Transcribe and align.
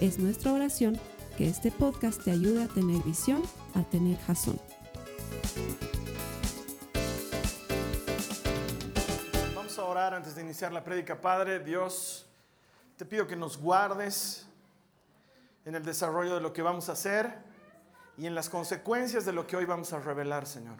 Es 0.00 0.18
nuestra 0.18 0.52
oración 0.52 1.00
que 1.38 1.48
este 1.48 1.72
podcast 1.72 2.22
te 2.22 2.30
ayude 2.30 2.64
a 2.64 2.68
tener 2.68 3.02
visión, 3.02 3.42
a 3.74 3.82
tener 3.82 4.18
jazón. 4.18 4.60
Vamos 9.54 9.78
a 9.78 9.84
orar 9.84 10.12
antes 10.12 10.34
de 10.34 10.42
iniciar 10.42 10.70
la 10.70 10.84
prédica. 10.84 11.18
Padre, 11.18 11.60
Dios, 11.60 12.26
te 12.98 13.06
pido 13.06 13.26
que 13.26 13.36
nos 13.36 13.56
guardes 13.56 14.46
en 15.64 15.74
el 15.74 15.82
desarrollo 15.82 16.34
de 16.34 16.42
lo 16.42 16.52
que 16.52 16.60
vamos 16.60 16.90
a 16.90 16.92
hacer 16.92 17.32
y 18.18 18.26
en 18.26 18.34
las 18.34 18.50
consecuencias 18.50 19.24
de 19.24 19.32
lo 19.32 19.46
que 19.46 19.56
hoy 19.56 19.64
vamos 19.64 19.94
a 19.94 20.00
revelar, 20.00 20.46
Señor. 20.46 20.76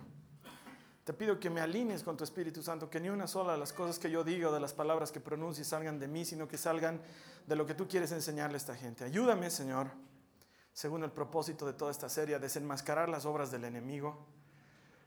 Te 1.07 1.13
pido 1.13 1.39
que 1.39 1.51
me 1.51 1.61
alinees 1.61 2.03
con 2.03 2.17
tu 2.17 2.25
Espíritu 2.25 2.65
Santo, 2.65 2.91
que 2.91 2.99
ni 2.99 3.09
una 3.09 3.29
sola 3.29 3.53
de 3.53 3.59
las 3.59 3.73
cosas 3.73 3.97
que 3.97 4.11
yo 4.11 4.25
diga 4.25 4.49
o 4.49 4.53
de 4.53 4.59
las 4.59 4.75
palabras 4.75 5.13
que 5.13 5.21
pronuncie 5.21 5.63
salgan 5.63 6.01
de 6.01 6.09
mí, 6.09 6.25
sino 6.25 6.49
que 6.49 6.59
salgan 6.59 7.01
de 7.47 7.55
lo 7.55 7.65
que 7.65 7.75
tú 7.75 7.87
quieres 7.87 8.11
enseñarle 8.11 8.55
a 8.55 8.57
esta 8.57 8.75
gente. 8.75 9.05
Ayúdame, 9.05 9.49
Señor, 9.51 9.87
según 10.73 11.05
el 11.05 11.13
propósito 11.13 11.65
de 11.65 11.75
toda 11.75 11.93
esta 11.93 12.09
serie, 12.09 12.35
a 12.35 12.41
desenmascarar 12.41 13.09
las 13.09 13.25
obras 13.25 13.53
del 13.53 13.63
enemigo, 13.63 14.19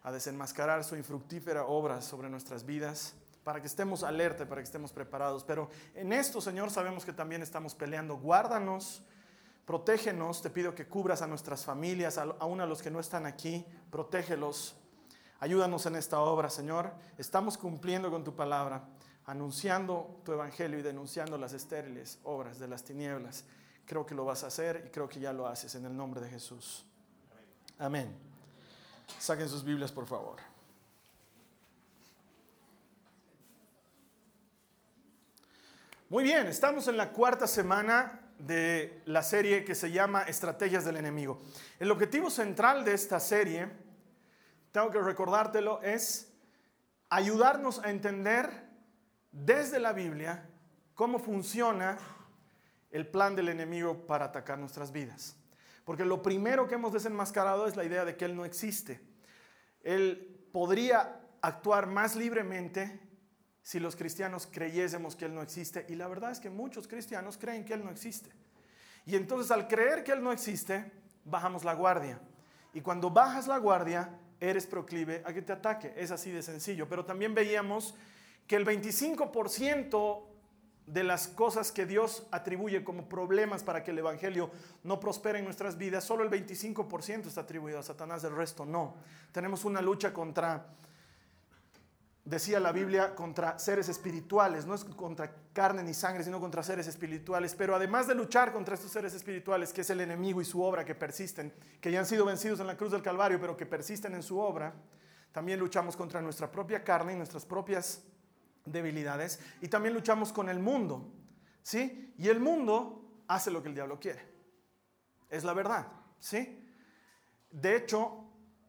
a 0.04 0.14
desenmascarar 0.14 0.86
su 0.86 0.96
infructífera 0.96 1.66
obra 1.66 2.02
sobre 2.02 2.30
nuestras 2.30 2.66
vidas, 2.66 3.14
para 3.44 3.60
que 3.60 3.68
estemos 3.68 4.04
alerta, 4.04 4.48
para 4.48 4.62
que 4.62 4.68
estemos 4.68 4.94
preparados. 4.94 5.44
Pero 5.44 5.70
en 5.96 6.14
esto, 6.14 6.40
Señor, 6.40 6.72
sabemos 6.72 7.04
que 7.04 7.12
también 7.12 7.42
estamos 7.42 7.76
peleando. 7.76 8.16
Guárdanos, 8.16 9.02
protégenos, 9.66 10.42
te 10.42 10.50
pido 10.50 10.74
que 10.74 10.88
cubras 10.88 11.22
a 11.22 11.28
nuestras 11.28 11.66
familias, 11.66 12.18
aún 12.18 12.62
a 12.62 12.66
los 12.66 12.82
que 12.82 12.90
no 12.90 13.02
están 13.02 13.26
aquí, 13.26 13.66
protégelos. 13.92 14.79
Ayúdanos 15.40 15.86
en 15.86 15.96
esta 15.96 16.20
obra, 16.20 16.50
Señor. 16.50 16.92
Estamos 17.18 17.58
cumpliendo 17.58 18.12
con 18.12 18.24
tu 18.24 18.36
palabra, 18.36 18.84
anunciando 19.26 20.22
tu 20.26 20.34
evangelio 20.34 20.80
y 20.80 20.82
denunciando 20.82 21.38
las 21.38 21.54
estériles 21.54 22.20
obras 22.24 22.60
de 22.60 22.68
las 22.68 22.84
tinieblas. 22.84 23.46
Creo 23.86 24.06
que 24.06 24.16
lo 24.16 24.26
vas 24.26 24.44
a 24.44 24.48
hacer 24.48 24.84
y 24.88 24.90
creo 24.90 25.08
que 25.08 25.20
ya 25.20 25.32
lo 25.32 25.48
haces 25.48 25.76
en 25.76 25.86
el 25.86 25.96
nombre 25.96 26.20
de 26.22 26.30
Jesús. 26.30 26.86
Amén. 27.78 28.14
Saquen 29.18 29.48
sus 29.48 29.64
Biblias, 29.64 29.92
por 29.92 30.06
favor. 30.06 30.38
Muy 36.10 36.24
bien, 36.24 36.48
estamos 36.48 36.88
en 36.88 36.98
la 36.98 37.12
cuarta 37.12 37.48
semana 37.48 38.20
de 38.40 39.04
la 39.06 39.22
serie 39.22 39.64
que 39.64 39.76
se 39.76 39.92
llama 39.92 40.24
Estrategias 40.24 40.84
del 40.84 40.98
Enemigo. 40.98 41.40
El 41.80 41.92
objetivo 41.92 42.30
central 42.30 42.84
de 42.84 42.94
esta 42.94 43.20
serie, 43.20 43.70
tengo 44.72 44.92
que 44.92 45.02
recordártelo, 45.02 45.82
es 45.82 46.32
ayudarnos 47.10 47.80
a 47.80 47.90
entender 47.90 48.70
desde 49.32 49.80
la 49.80 49.94
Biblia 49.94 50.48
cómo 50.94 51.20
funciona 51.20 51.98
el 52.92 53.08
plan 53.08 53.36
del 53.36 53.50
enemigo 53.50 54.06
para 54.06 54.26
atacar 54.26 54.58
nuestras 54.58 54.92
vidas. 54.92 55.36
Porque 55.86 56.06
lo 56.06 56.22
primero 56.22 56.68
que 56.68 56.76
hemos 56.76 56.94
desenmascarado 56.94 57.68
es 57.68 57.76
la 57.76 57.84
idea 57.84 58.06
de 58.06 58.16
que 58.16 58.26
Él 58.26 58.36
no 58.36 58.46
existe. 58.46 59.02
Él 59.82 60.48
podría 60.52 61.20
actuar 61.42 61.88
más 61.88 62.16
libremente 62.16 63.00
si 63.64 63.80
los 63.80 63.96
cristianos 63.96 64.48
creyésemos 64.52 65.16
que 65.16 65.26
Él 65.26 65.34
no 65.34 65.42
existe. 65.42 65.86
Y 65.90 65.96
la 65.96 66.08
verdad 66.08 66.32
es 66.32 66.40
que 66.40 66.50
muchos 66.50 66.88
cristianos 66.88 67.38
creen 67.38 67.66
que 67.66 67.74
Él 67.74 67.84
no 67.84 67.92
existe. 67.92 68.32
Y 69.06 69.16
entonces 69.16 69.52
al 69.52 69.68
creer 69.68 70.04
que 70.04 70.12
Él 70.12 70.24
no 70.24 70.32
existe, 70.32 70.92
bajamos 71.26 71.64
la 71.64 71.74
guardia. 71.74 72.20
Y 72.74 72.82
cuando 72.82 73.10
bajas 73.10 73.48
la 73.48 73.58
guardia, 73.58 74.20
eres 74.40 74.66
proclive 74.66 75.22
a 75.26 75.34
que 75.34 75.42
te 75.42 75.54
ataque. 75.54 75.94
Es 75.96 76.12
así 76.12 76.32
de 76.32 76.42
sencillo. 76.42 76.88
Pero 76.88 77.06
también 77.06 77.34
veíamos 77.34 77.96
que 78.48 78.56
el 78.56 78.66
25% 78.66 80.24
de 80.90 81.04
las 81.04 81.28
cosas 81.28 81.72
que 81.72 81.86
Dios 81.86 82.26
atribuye 82.32 82.84
como 82.84 83.08
problemas 83.08 83.64
para 83.64 83.84
que 83.84 83.92
el 83.92 84.00
Evangelio 84.00 84.50
no 84.84 85.00
prospere 85.00 85.38
en 85.38 85.46
nuestras 85.46 85.78
vidas, 85.78 86.04
solo 86.04 86.24
el 86.24 86.32
25% 86.32 87.28
está 87.28 87.42
atribuido 87.42 87.78
a 87.78 87.84
Satanás, 87.84 88.24
el 88.24 88.36
resto 88.36 88.66
no. 88.66 88.96
Tenemos 89.32 89.66
una 89.66 89.82
lucha 89.82 90.12
contra, 90.12 90.66
decía 92.26 92.60
la 92.60 92.72
Biblia, 92.72 93.16
contra 93.16 93.58
seres 93.58 93.90
espirituales, 93.90 94.66
no 94.66 94.76
es 94.76 94.84
contra 94.84 95.34
carne 95.54 95.84
ni 95.84 95.94
sangre, 95.94 96.24
sino 96.24 96.40
contra 96.40 96.64
seres 96.64 96.88
espirituales. 96.88 97.56
Pero 97.56 97.76
además 97.76 98.08
de 98.08 98.16
luchar 98.16 98.52
contra 98.52 98.76
estos 98.76 98.92
seres 98.92 99.14
espirituales, 99.14 99.74
que 99.74 99.82
es 99.82 99.90
el 99.90 100.02
enemigo 100.02 100.42
y 100.42 100.46
su 100.46 100.62
obra 100.62 100.86
que 100.86 100.96
persisten, 100.96 101.54
que 101.82 101.92
ya 101.92 102.00
han 102.00 102.06
sido 102.06 102.26
vencidos 102.26 102.60
en 102.60 102.68
la 102.68 102.78
cruz 102.78 102.92
del 102.92 103.02
Calvario, 103.02 103.40
pero 103.40 103.58
que 103.58 103.66
persisten 103.66 104.14
en 104.14 104.24
su 104.24 104.40
obra, 104.40 104.74
también 105.32 105.60
luchamos 105.60 105.96
contra 105.96 106.22
nuestra 106.22 106.52
propia 106.52 106.84
carne 106.84 107.14
y 107.14 107.16
nuestras 107.16 107.46
propias 107.46 108.04
debilidades 108.66 109.40
y 109.62 109.68
también 109.68 109.94
luchamos 109.94 110.32
con 110.32 110.50
el 110.50 110.60
mundo, 110.60 111.12
¿sí? 111.64 112.14
Y 112.18 112.28
el 112.30 112.40
mundo 112.40 113.24
hace 113.28 113.52
lo 113.52 113.62
que 113.62 113.70
el 113.70 113.76
diablo 113.76 114.00
quiere. 114.00 114.28
Es 115.30 115.44
la 115.44 115.54
verdad, 115.54 115.88
¿sí? 116.20 116.68
De 117.52 117.76
hecho, 117.76 118.26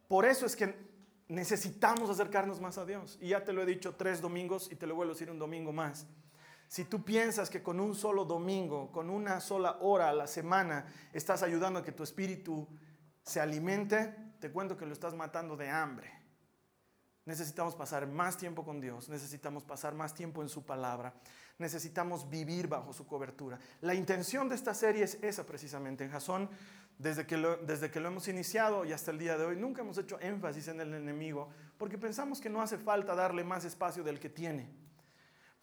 por 0.09 0.25
eso 0.25 0.47
es 0.47 0.57
que 0.57 0.90
necesitamos 1.31 2.11
acercarnos 2.11 2.61
más 2.61 2.77
a 2.77 2.85
Dios. 2.85 3.17
Y 3.21 3.29
ya 3.29 3.45
te 3.45 3.53
lo 3.53 3.63
he 3.63 3.67
dicho 3.67 3.95
tres 3.95 4.21
domingos 4.21 4.69
y 4.71 4.77
te 4.77 4.87
lo 4.87 4.95
vuelvo 4.95 5.13
a 5.13 5.15
decir 5.15 5.31
un 5.31 5.39
domingo 5.39 5.73
más. 5.73 6.07
Si 6.69 6.85
tú 6.85 7.05
piensas 7.05 7.49
que 7.51 7.63
con 7.63 7.81
un 7.81 7.95
solo 7.95 8.25
domingo, 8.25 8.93
con 8.93 9.11
una 9.11 9.41
sola 9.41 9.79
hora 9.81 10.09
a 10.09 10.13
la 10.13 10.27
semana, 10.27 10.87
estás 11.13 11.43
ayudando 11.43 11.81
a 11.81 11.85
que 11.85 11.93
tu 11.93 12.03
espíritu 12.03 12.69
se 13.23 13.41
alimente, 13.41 14.15
te 14.41 14.51
cuento 14.51 14.77
que 14.77 14.87
lo 14.87 14.93
estás 14.93 15.15
matando 15.15 15.57
de 15.57 15.69
hambre. 15.69 16.13
Necesitamos 17.25 17.75
pasar 17.75 18.07
más 18.07 18.37
tiempo 18.37 18.65
con 18.65 18.81
Dios, 18.81 19.09
necesitamos 19.09 19.65
pasar 19.65 19.95
más 19.95 20.15
tiempo 20.15 20.43
en 20.43 20.49
su 20.49 20.65
palabra, 20.65 21.15
necesitamos 21.61 22.29
vivir 22.29 22.67
bajo 22.67 22.93
su 22.93 23.07
cobertura. 23.07 23.59
La 23.83 23.95
intención 23.95 24.49
de 24.49 24.57
esta 24.57 24.75
serie 24.75 25.05
es 25.05 25.19
esa 25.23 25.45
precisamente. 25.45 26.05
En 26.05 26.11
Jasón, 26.11 26.49
desde 26.99 27.27
que, 27.27 27.37
lo, 27.37 27.57
desde 27.59 27.91
que 27.91 28.01
lo 28.01 28.09
hemos 28.09 28.27
iniciado 28.29 28.85
y 28.85 28.93
hasta 28.93 29.11
el 29.11 29.19
día 29.19 29.39
de 29.39 29.45
hoy, 29.45 29.57
nunca 29.57 29.83
hemos 29.83 29.99
hecho 29.99 30.19
énfasis 30.21 30.69
en 30.69 30.81
el 30.81 30.93
enemigo 30.95 31.49
porque 31.79 31.99
pensamos 31.99 32.41
que 32.41 32.51
no 32.51 32.61
hace 32.61 32.79
falta 32.79 33.15
darle 33.15 33.45
más 33.45 33.65
espacio 33.65 34.03
del 34.03 34.19
que 34.19 34.29
tiene. 34.29 34.69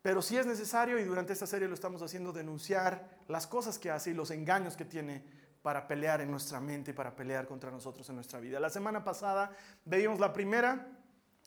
Pero 0.01 0.21
si 0.21 0.37
es 0.37 0.45
necesario, 0.45 0.97
y 0.99 1.03
durante 1.03 1.33
esta 1.33 1.47
serie 1.47 1.67
lo 1.67 1.73
estamos 1.73 2.01
haciendo, 2.01 2.31
denunciar 2.31 3.09
las 3.27 3.45
cosas 3.45 3.77
que 3.77 3.91
hace 3.91 4.11
y 4.11 4.13
los 4.13 4.31
engaños 4.31 4.77
que 4.77 4.85
tiene 4.85 5.23
para 5.61 5.87
pelear 5.87 6.21
en 6.21 6.31
nuestra 6.31 6.61
mente 6.61 6.91
y 6.91 6.93
para 6.93 7.15
pelear 7.15 7.45
contra 7.45 7.71
nosotros 7.71 8.07
en 8.07 8.15
nuestra 8.15 8.39
vida. 8.39 8.59
La 8.59 8.69
semana 8.69 9.03
pasada 9.03 9.51
veíamos 9.83 10.19
la 10.19 10.31
primera 10.31 10.96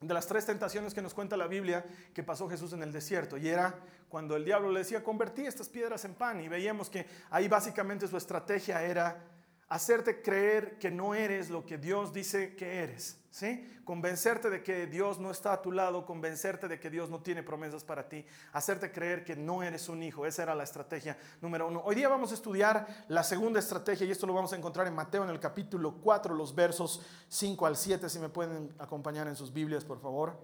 de 0.01 0.15
las 0.15 0.27
tres 0.27 0.47
tentaciones 0.47 0.95
que 0.95 1.03
nos 1.03 1.13
cuenta 1.13 1.37
la 1.37 1.47
Biblia 1.47 1.85
que 2.15 2.23
pasó 2.23 2.49
Jesús 2.49 2.73
en 2.73 2.83
el 2.83 2.91
desierto. 2.91 3.37
Y 3.37 3.49
era 3.49 3.75
cuando 4.09 4.35
el 4.35 4.47
diablo 4.47 4.73
le 4.73 4.79
decía, 4.79 5.05
convertí 5.05 5.45
estas 5.45 5.69
piedras 5.69 6.07
en 6.07 6.15
pan. 6.15 6.41
Y 6.41 6.49
veíamos 6.49 6.89
que 6.89 7.07
ahí 7.29 7.49
básicamente 7.49 8.09
su 8.09 8.17
estrategia 8.17 8.83
era 8.83 9.23
hacerte 9.71 10.21
creer 10.21 10.79
que 10.79 10.91
no 10.91 11.15
eres 11.15 11.49
lo 11.49 11.65
que 11.65 11.79
Dios 11.79 12.13
dice 12.13 12.57
que 12.57 12.83
eres. 12.83 13.17
¿sí? 13.31 13.65
Convencerte 13.85 14.51
de 14.51 14.65
que 14.65 14.89
Dios 14.89 15.21
no 15.21 15.31
está 15.31 15.53
a 15.53 15.63
tu 15.63 15.71
lado, 15.71 16.05
convencerte 16.05 16.67
de 16.67 16.81
que 16.81 16.91
Dios 16.91 17.09
no 17.09 17.23
tiene 17.23 17.45
promesas 17.45 17.85
para 17.85 18.09
ti, 18.09 18.27
hacerte 18.53 18.91
creer 18.91 19.25
que 19.25 19.37
no 19.37 19.63
eres 19.63 19.89
un 19.89 20.03
hijo. 20.03 20.27
Esa 20.27 20.43
era 20.43 20.57
la 20.57 20.65
estrategia 20.65 21.17
número 21.41 21.69
uno. 21.69 21.83
Hoy 21.85 21.95
día 21.95 22.09
vamos 22.09 22.33
a 22.33 22.35
estudiar 22.35 23.05
la 23.07 23.23
segunda 23.23 23.61
estrategia 23.61 24.05
y 24.05 24.11
esto 24.11 24.27
lo 24.27 24.35
vamos 24.35 24.53
a 24.53 24.57
encontrar 24.57 24.89
en 24.89 24.95
Mateo 24.95 25.23
en 25.23 25.31
el 25.31 25.39
capítulo 25.39 26.01
4, 26.03 26.35
los 26.35 26.53
versos 26.53 27.07
5 27.29 27.65
al 27.65 27.77
7, 27.77 28.09
si 28.09 28.19
me 28.19 28.29
pueden 28.29 28.75
acompañar 28.81 29.29
en 29.29 29.37
sus 29.37 29.53
Biblias, 29.53 29.85
por 29.85 30.01
favor. 30.01 30.37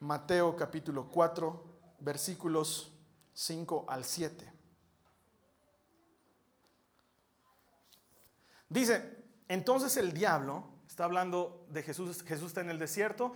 Mateo 0.00 0.56
capítulo 0.56 1.10
4, 1.10 1.64
versículos 2.00 2.92
5 3.34 3.84
al 3.88 4.04
7. 4.04 4.53
Dice, 8.74 9.24
entonces 9.48 9.96
el 9.96 10.12
diablo 10.12 10.74
Está 10.94 11.06
hablando 11.06 11.66
de 11.70 11.82
Jesús, 11.82 12.22
Jesús 12.22 12.46
está 12.46 12.60
en 12.60 12.70
el 12.70 12.78
desierto. 12.78 13.32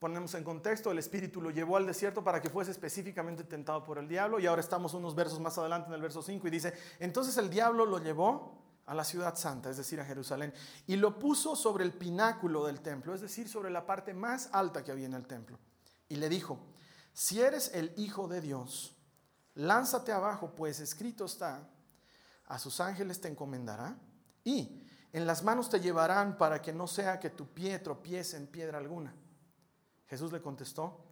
Ponemos 0.00 0.34
en 0.34 0.42
contexto, 0.42 0.90
el 0.90 0.98
Espíritu 0.98 1.40
lo 1.40 1.52
llevó 1.52 1.76
al 1.76 1.86
desierto 1.86 2.24
para 2.24 2.42
que 2.42 2.50
fuese 2.50 2.72
específicamente 2.72 3.44
tentado 3.44 3.84
por 3.84 3.98
el 3.98 4.08
diablo. 4.08 4.40
Y 4.40 4.46
ahora 4.46 4.60
estamos 4.60 4.92
unos 4.92 5.14
versos 5.14 5.38
más 5.38 5.56
adelante 5.56 5.86
en 5.86 5.94
el 5.94 6.02
verso 6.02 6.20
5 6.20 6.48
y 6.48 6.50
dice, 6.50 6.74
entonces 6.98 7.36
el 7.36 7.48
diablo 7.48 7.86
lo 7.86 8.02
llevó 8.02 8.60
a 8.86 8.94
la 8.96 9.04
ciudad 9.04 9.36
santa, 9.36 9.70
es 9.70 9.76
decir, 9.76 10.00
a 10.00 10.04
Jerusalén, 10.04 10.52
y 10.88 10.96
lo 10.96 11.16
puso 11.16 11.54
sobre 11.54 11.84
el 11.84 11.92
pináculo 11.92 12.66
del 12.66 12.80
templo, 12.80 13.14
es 13.14 13.20
decir, 13.20 13.48
sobre 13.48 13.70
la 13.70 13.86
parte 13.86 14.12
más 14.12 14.48
alta 14.50 14.82
que 14.82 14.90
había 14.90 15.06
en 15.06 15.14
el 15.14 15.28
templo. 15.28 15.60
Y 16.08 16.16
le 16.16 16.28
dijo, 16.28 16.58
si 17.12 17.40
eres 17.40 17.70
el 17.72 17.92
Hijo 17.96 18.26
de 18.26 18.40
Dios, 18.40 18.96
lánzate 19.54 20.10
abajo, 20.10 20.56
pues 20.56 20.80
escrito 20.80 21.24
está, 21.24 21.68
a 22.46 22.58
sus 22.58 22.80
ángeles 22.80 23.20
te 23.20 23.28
encomendará 23.28 23.96
y 24.46 24.80
en 25.12 25.26
las 25.26 25.42
manos 25.42 25.68
te 25.68 25.80
llevarán 25.80 26.38
para 26.38 26.62
que 26.62 26.72
no 26.72 26.86
sea 26.86 27.18
que 27.18 27.30
tu 27.30 27.48
pie 27.48 27.80
tropiece 27.80 28.36
en 28.36 28.46
piedra 28.46 28.78
alguna. 28.78 29.12
Jesús 30.06 30.32
le 30.32 30.40
contestó, 30.40 31.04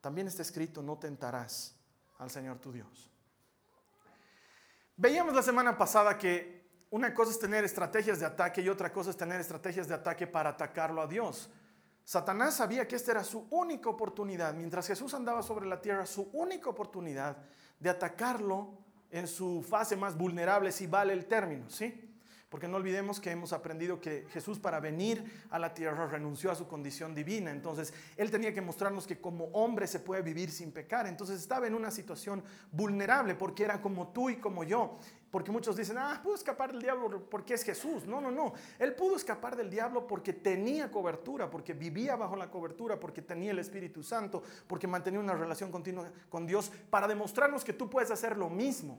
también 0.00 0.26
está 0.26 0.40
escrito, 0.40 0.82
no 0.82 0.96
tentarás 0.96 1.76
al 2.18 2.30
Señor 2.30 2.58
tu 2.58 2.72
Dios. 2.72 3.10
Veíamos 4.96 5.34
la 5.34 5.42
semana 5.42 5.76
pasada 5.76 6.16
que 6.16 6.86
una 6.88 7.12
cosa 7.12 7.32
es 7.32 7.38
tener 7.38 7.64
estrategias 7.64 8.18
de 8.18 8.26
ataque 8.26 8.62
y 8.62 8.70
otra 8.70 8.90
cosa 8.90 9.10
es 9.10 9.16
tener 9.16 9.38
estrategias 9.40 9.86
de 9.86 9.94
ataque 9.94 10.26
para 10.26 10.50
atacarlo 10.50 11.02
a 11.02 11.06
Dios. 11.06 11.50
Satanás 12.02 12.54
sabía 12.54 12.88
que 12.88 12.96
esta 12.96 13.12
era 13.12 13.24
su 13.24 13.46
única 13.50 13.90
oportunidad, 13.90 14.54
mientras 14.54 14.86
Jesús 14.86 15.12
andaba 15.12 15.42
sobre 15.42 15.66
la 15.66 15.82
tierra, 15.82 16.06
su 16.06 16.30
única 16.32 16.70
oportunidad 16.70 17.36
de 17.78 17.90
atacarlo 17.90 18.78
en 19.10 19.26
su 19.26 19.62
fase 19.68 19.96
más 19.96 20.16
vulnerable, 20.16 20.72
si 20.72 20.86
vale 20.86 21.12
el 21.12 21.26
término, 21.26 21.68
¿sí? 21.68 22.09
Porque 22.50 22.66
no 22.66 22.78
olvidemos 22.78 23.20
que 23.20 23.30
hemos 23.30 23.52
aprendido 23.52 24.00
que 24.00 24.26
Jesús 24.32 24.58
para 24.58 24.80
venir 24.80 25.46
a 25.50 25.58
la 25.60 25.72
tierra 25.72 26.08
renunció 26.08 26.50
a 26.50 26.56
su 26.56 26.66
condición 26.66 27.14
divina. 27.14 27.52
Entonces, 27.52 27.94
Él 28.16 28.28
tenía 28.28 28.52
que 28.52 28.60
mostrarnos 28.60 29.06
que 29.06 29.20
como 29.20 29.44
hombre 29.52 29.86
se 29.86 30.00
puede 30.00 30.20
vivir 30.22 30.50
sin 30.50 30.72
pecar. 30.72 31.06
Entonces 31.06 31.40
estaba 31.40 31.68
en 31.68 31.74
una 31.74 31.92
situación 31.92 32.42
vulnerable 32.72 33.36
porque 33.36 33.62
era 33.62 33.80
como 33.80 34.08
tú 34.08 34.30
y 34.30 34.36
como 34.36 34.64
yo. 34.64 34.98
Porque 35.30 35.52
muchos 35.52 35.76
dicen, 35.76 35.96
ah, 35.98 36.18
pudo 36.24 36.34
escapar 36.34 36.72
del 36.72 36.82
diablo 36.82 37.30
porque 37.30 37.54
es 37.54 37.62
Jesús. 37.62 38.04
No, 38.04 38.20
no, 38.20 38.32
no. 38.32 38.52
Él 38.80 38.96
pudo 38.96 39.14
escapar 39.14 39.54
del 39.54 39.70
diablo 39.70 40.08
porque 40.08 40.32
tenía 40.32 40.90
cobertura, 40.90 41.48
porque 41.48 41.72
vivía 41.72 42.16
bajo 42.16 42.34
la 42.34 42.50
cobertura, 42.50 42.98
porque 42.98 43.22
tenía 43.22 43.52
el 43.52 43.60
Espíritu 43.60 44.02
Santo, 44.02 44.42
porque 44.66 44.88
mantenía 44.88 45.20
una 45.20 45.34
relación 45.34 45.70
continua 45.70 46.10
con 46.28 46.48
Dios 46.48 46.72
para 46.90 47.06
demostrarnos 47.06 47.62
que 47.62 47.72
tú 47.72 47.88
puedes 47.88 48.10
hacer 48.10 48.36
lo 48.36 48.50
mismo. 48.50 48.98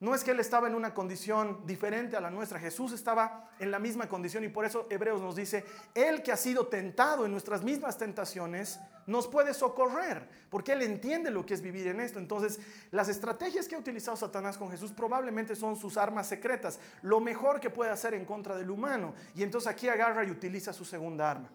No 0.00 0.14
es 0.14 0.24
que 0.24 0.30
Él 0.30 0.40
estaba 0.40 0.66
en 0.66 0.74
una 0.74 0.94
condición 0.94 1.60
diferente 1.66 2.16
a 2.16 2.22
la 2.22 2.30
nuestra, 2.30 2.58
Jesús 2.58 2.92
estaba 2.92 3.50
en 3.58 3.70
la 3.70 3.78
misma 3.78 4.08
condición 4.08 4.42
y 4.44 4.48
por 4.48 4.64
eso 4.64 4.86
Hebreos 4.88 5.20
nos 5.20 5.36
dice, 5.36 5.62
Él 5.94 6.22
que 6.22 6.32
ha 6.32 6.38
sido 6.38 6.68
tentado 6.68 7.26
en 7.26 7.32
nuestras 7.32 7.62
mismas 7.62 7.98
tentaciones, 7.98 8.80
nos 9.06 9.28
puede 9.28 9.52
socorrer, 9.52 10.26
porque 10.48 10.72
Él 10.72 10.80
entiende 10.80 11.30
lo 11.30 11.44
que 11.44 11.52
es 11.52 11.60
vivir 11.60 11.86
en 11.88 12.00
esto. 12.00 12.18
Entonces, 12.18 12.60
las 12.90 13.10
estrategias 13.10 13.68
que 13.68 13.74
ha 13.74 13.78
utilizado 13.78 14.16
Satanás 14.16 14.56
con 14.56 14.70
Jesús 14.70 14.90
probablemente 14.90 15.54
son 15.54 15.76
sus 15.76 15.98
armas 15.98 16.26
secretas, 16.26 16.80
lo 17.02 17.20
mejor 17.20 17.60
que 17.60 17.68
puede 17.68 17.90
hacer 17.90 18.14
en 18.14 18.24
contra 18.24 18.56
del 18.56 18.70
humano. 18.70 19.12
Y 19.34 19.42
entonces 19.42 19.70
aquí 19.70 19.86
agarra 19.88 20.24
y 20.24 20.30
utiliza 20.30 20.72
su 20.72 20.86
segunda 20.86 21.30
arma. 21.30 21.50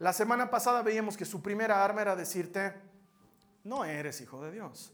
La 0.00 0.12
semana 0.12 0.50
pasada 0.50 0.82
veíamos 0.82 1.16
que 1.16 1.24
su 1.24 1.40
primera 1.40 1.84
arma 1.84 2.02
era 2.02 2.16
decirte, 2.16 2.74
no 3.62 3.84
eres 3.84 4.20
hijo 4.20 4.42
de 4.42 4.50
Dios, 4.50 4.92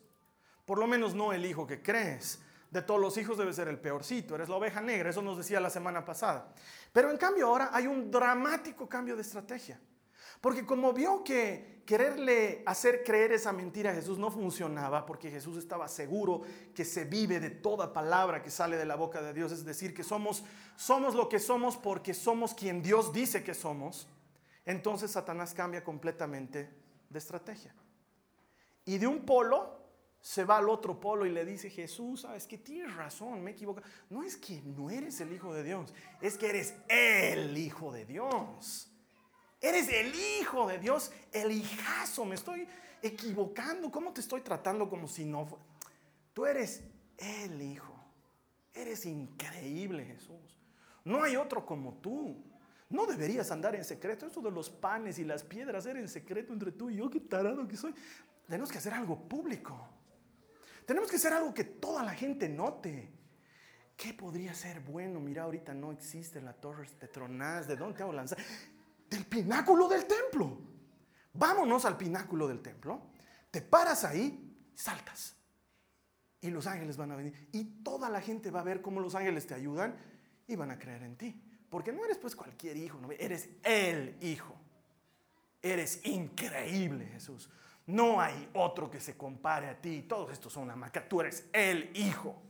por 0.67 0.79
lo 0.79 0.87
menos 0.87 1.15
no 1.15 1.33
el 1.33 1.47
hijo 1.47 1.67
que 1.67 1.81
crees 1.81 2.41
de 2.71 2.83
todos 2.83 3.01
los 3.01 3.17
hijos 3.17 3.37
debe 3.37 3.53
ser 3.53 3.69
el 3.69 3.79
peorcito, 3.79 4.35
eres 4.35 4.49
la 4.49 4.57
oveja 4.57 4.81
negra, 4.81 5.11
eso 5.11 5.23
nos 5.23 5.37
decía 5.37 5.61
la 5.61 5.71
semana 5.71 6.05
pasada. 6.05 6.53
Pero 6.93 7.11
en 7.11 7.17
cambio 7.17 7.49
ahora 7.49 7.71
hay 7.73 7.87
un 7.87 8.11
dramático 8.11 8.89
cambio 8.89 9.17
de 9.17 9.23
estrategia. 9.23 9.81
Porque 10.41 10.65
como 10.65 10.93
vio 10.93 11.23
que 11.23 11.83
quererle 11.85 12.63
hacer 12.65 13.03
creer 13.05 13.33
esa 13.33 13.53
mentira 13.53 13.91
a 13.91 13.95
Jesús 13.95 14.19
no 14.19 14.31
funcionaba, 14.31 15.05
porque 15.05 15.31
Jesús 15.31 15.59
estaba 15.59 15.87
seguro 15.89 16.43
que 16.75 16.85
se 16.85 17.05
vive 17.05 17.41
de 17.41 17.51
toda 17.51 17.93
palabra 17.93 18.43
que 18.43 18.51
sale 18.51 18.77
de 18.77 18.87
la 18.87 18.95
boca 18.95 19.21
de 19.21 19.35
Dios, 19.35 19.53
es 19.53 19.65
decir, 19.65 19.93
que 19.93 20.05
somos, 20.05 20.45
somos 20.77 21.15
lo 21.15 21.29
que 21.29 21.39
somos 21.39 21.77
porque 21.77 22.15
somos 22.15 22.55
quien 22.55 22.83
Dios 22.83 23.13
dice 23.13 23.43
que 23.43 23.55
somos, 23.55 24.07
entonces 24.65 25.11
Satanás 25.11 25.53
cambia 25.53 25.85
completamente 25.85 26.71
de 27.11 27.19
estrategia. 27.19 27.75
Y 28.87 28.97
de 28.97 29.07
un 29.07 29.27
polo 29.27 29.80
se 30.21 30.45
va 30.45 30.59
al 30.59 30.69
otro 30.69 31.01
polo 31.01 31.25
y 31.25 31.31
le 31.31 31.45
dice, 31.45 31.71
Jesús, 31.71 32.23
sabes 32.23 32.47
que 32.47 32.59
tienes 32.59 32.95
razón, 32.95 33.43
me 33.43 33.53
equivoco. 33.53 33.83
No 34.11 34.23
es 34.23 34.37
que 34.37 34.61
no 34.63 34.91
eres 34.91 35.21
el 35.21 35.33
Hijo 35.33 35.55
de 35.55 35.63
Dios, 35.63 35.95
es 36.21 36.37
que 36.37 36.51
eres 36.51 36.75
el 36.89 37.57
Hijo 37.57 37.93
de 37.93 38.05
Dios. 38.05 38.91
Eres 39.61 39.89
el 39.89 40.15
Hijo 40.15 40.67
de 40.67 40.79
Dios, 40.79 41.13
el 41.33 41.51
hijazo, 41.51 42.25
me 42.25 42.35
estoy 42.35 42.67
equivocando. 43.03 43.91
¿Cómo 43.91 44.13
te 44.13 44.21
estoy 44.21 44.43
tratando 44.43 44.89
como 44.89 45.09
si 45.09 45.25
no 45.25 45.47
fuera? 45.47 45.65
Tú 46.33 46.47
eres 46.47 46.83
el 47.19 47.61
Hijo. 47.63 47.95
Eres 48.75 49.05
increíble, 49.07 50.05
Jesús. 50.05 50.59
No 51.05 51.23
hay 51.23 51.37
otro 51.37 51.65
como 51.67 51.95
tú. 51.95 52.37
No 52.89 53.07
deberías 53.07 53.51
andar 53.51 53.75
en 53.75 53.85
secreto. 53.85 54.27
Eso 54.27 54.41
de 54.41 54.51
los 54.51 54.69
panes 54.71 55.19
y 55.19 55.25
las 55.25 55.45
piedras 55.45 55.87
era 55.87 55.99
en 55.99 56.09
secreto 56.09 56.53
entre 56.53 56.73
tú 56.73 56.91
y 56.91 56.97
yo. 56.97 57.11
Qué 57.11 57.21
tarado 57.21 57.67
que 57.67 57.77
soy. 57.77 57.95
Tenemos 58.47 58.71
que 58.71 58.79
hacer 58.79 58.93
algo 58.95 59.29
público. 59.29 59.89
Tenemos 60.87 61.11
que 61.11 61.17
hacer 61.17 61.33
algo 61.33 61.55
que 61.55 61.65
toda 61.65 62.03
la 62.03 62.15
gente 62.15 62.49
note. 62.49 63.13
¿Qué 63.97 64.15
podría 64.15 64.55
ser 64.55 64.81
bueno? 64.81 65.21
Mira, 65.21 65.43
ahorita 65.43 65.75
no 65.75 65.93
existe 65.93 66.41
la 66.41 66.53
torre 66.53 66.87
Petronás. 66.99 67.69
¿De 67.69 67.77
dónde 67.77 68.03
hago 68.03 68.13
lanzar? 68.13 68.39
Del 69.09 69.27
pináculo 69.27 69.89
del 69.89 70.07
templo. 70.07 70.59
Vámonos 71.35 71.85
al 71.85 71.97
pináculo 71.97 72.49
del 72.49 72.61
templo. 72.61 73.11
Te 73.51 73.61
paras 73.61 74.05
ahí, 74.05 74.57
saltas. 74.75 75.37
Y 76.41 76.51
los 76.51 76.67
ángeles 76.67 76.97
van 76.97 77.13
a 77.13 77.17
venir. 77.17 77.49
Y 77.53 77.83
toda 77.83 78.09
la 78.09 78.21
gente 78.21 78.51
va 78.51 78.61
a 78.61 78.65
ver 78.65 78.81
cómo 78.81 79.01
los 79.01 79.15
ángeles 79.15 79.47
te 79.47 79.55
ayudan 79.55 79.97
y 80.47 80.57
van 80.57 80.71
a 80.71 80.79
creer 80.79 81.03
en 81.03 81.17
ti. 81.17 81.43
Porque 81.69 81.93
no 81.93 82.05
eres 82.05 82.19
pues 82.19 82.35
cualquier 82.35 82.77
hijo, 82.77 82.99
no, 83.01 83.13
eres 83.13 83.49
el 83.63 84.17
hijo. 84.21 84.57
Eres 85.63 86.05
increíble, 86.07 87.07
Jesús. 87.07 87.51
No 87.91 88.21
hay 88.21 88.49
otro 88.55 88.89
que 88.91 89.01
se 89.01 89.17
compare 89.17 89.69
a 89.69 89.81
ti. 89.81 90.03
Todos 90.03 90.33
estos 90.33 90.53
son 90.53 90.65
una 90.65 90.77
marca. 90.77 91.09
Tú 91.09 91.21
eres 91.21 91.47
el 91.53 91.91
hijo. 91.97 92.41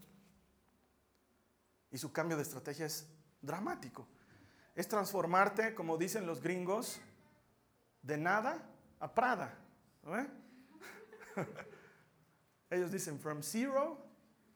Y 1.90 1.98
su 1.98 2.12
cambio 2.12 2.36
de 2.36 2.42
estrategia 2.42 2.86
es 2.86 3.06
dramático. 3.40 4.06
Es 4.74 4.86
transformarte, 4.86 5.74
como 5.74 5.96
dicen 5.96 6.26
los 6.26 6.42
gringos, 6.42 7.00
de 8.02 8.18
nada 8.18 8.68
a 8.98 9.14
Prada. 9.14 9.56
Ellos 12.70 12.92
dicen 12.92 13.18
from 13.18 13.42
zero 13.42 13.98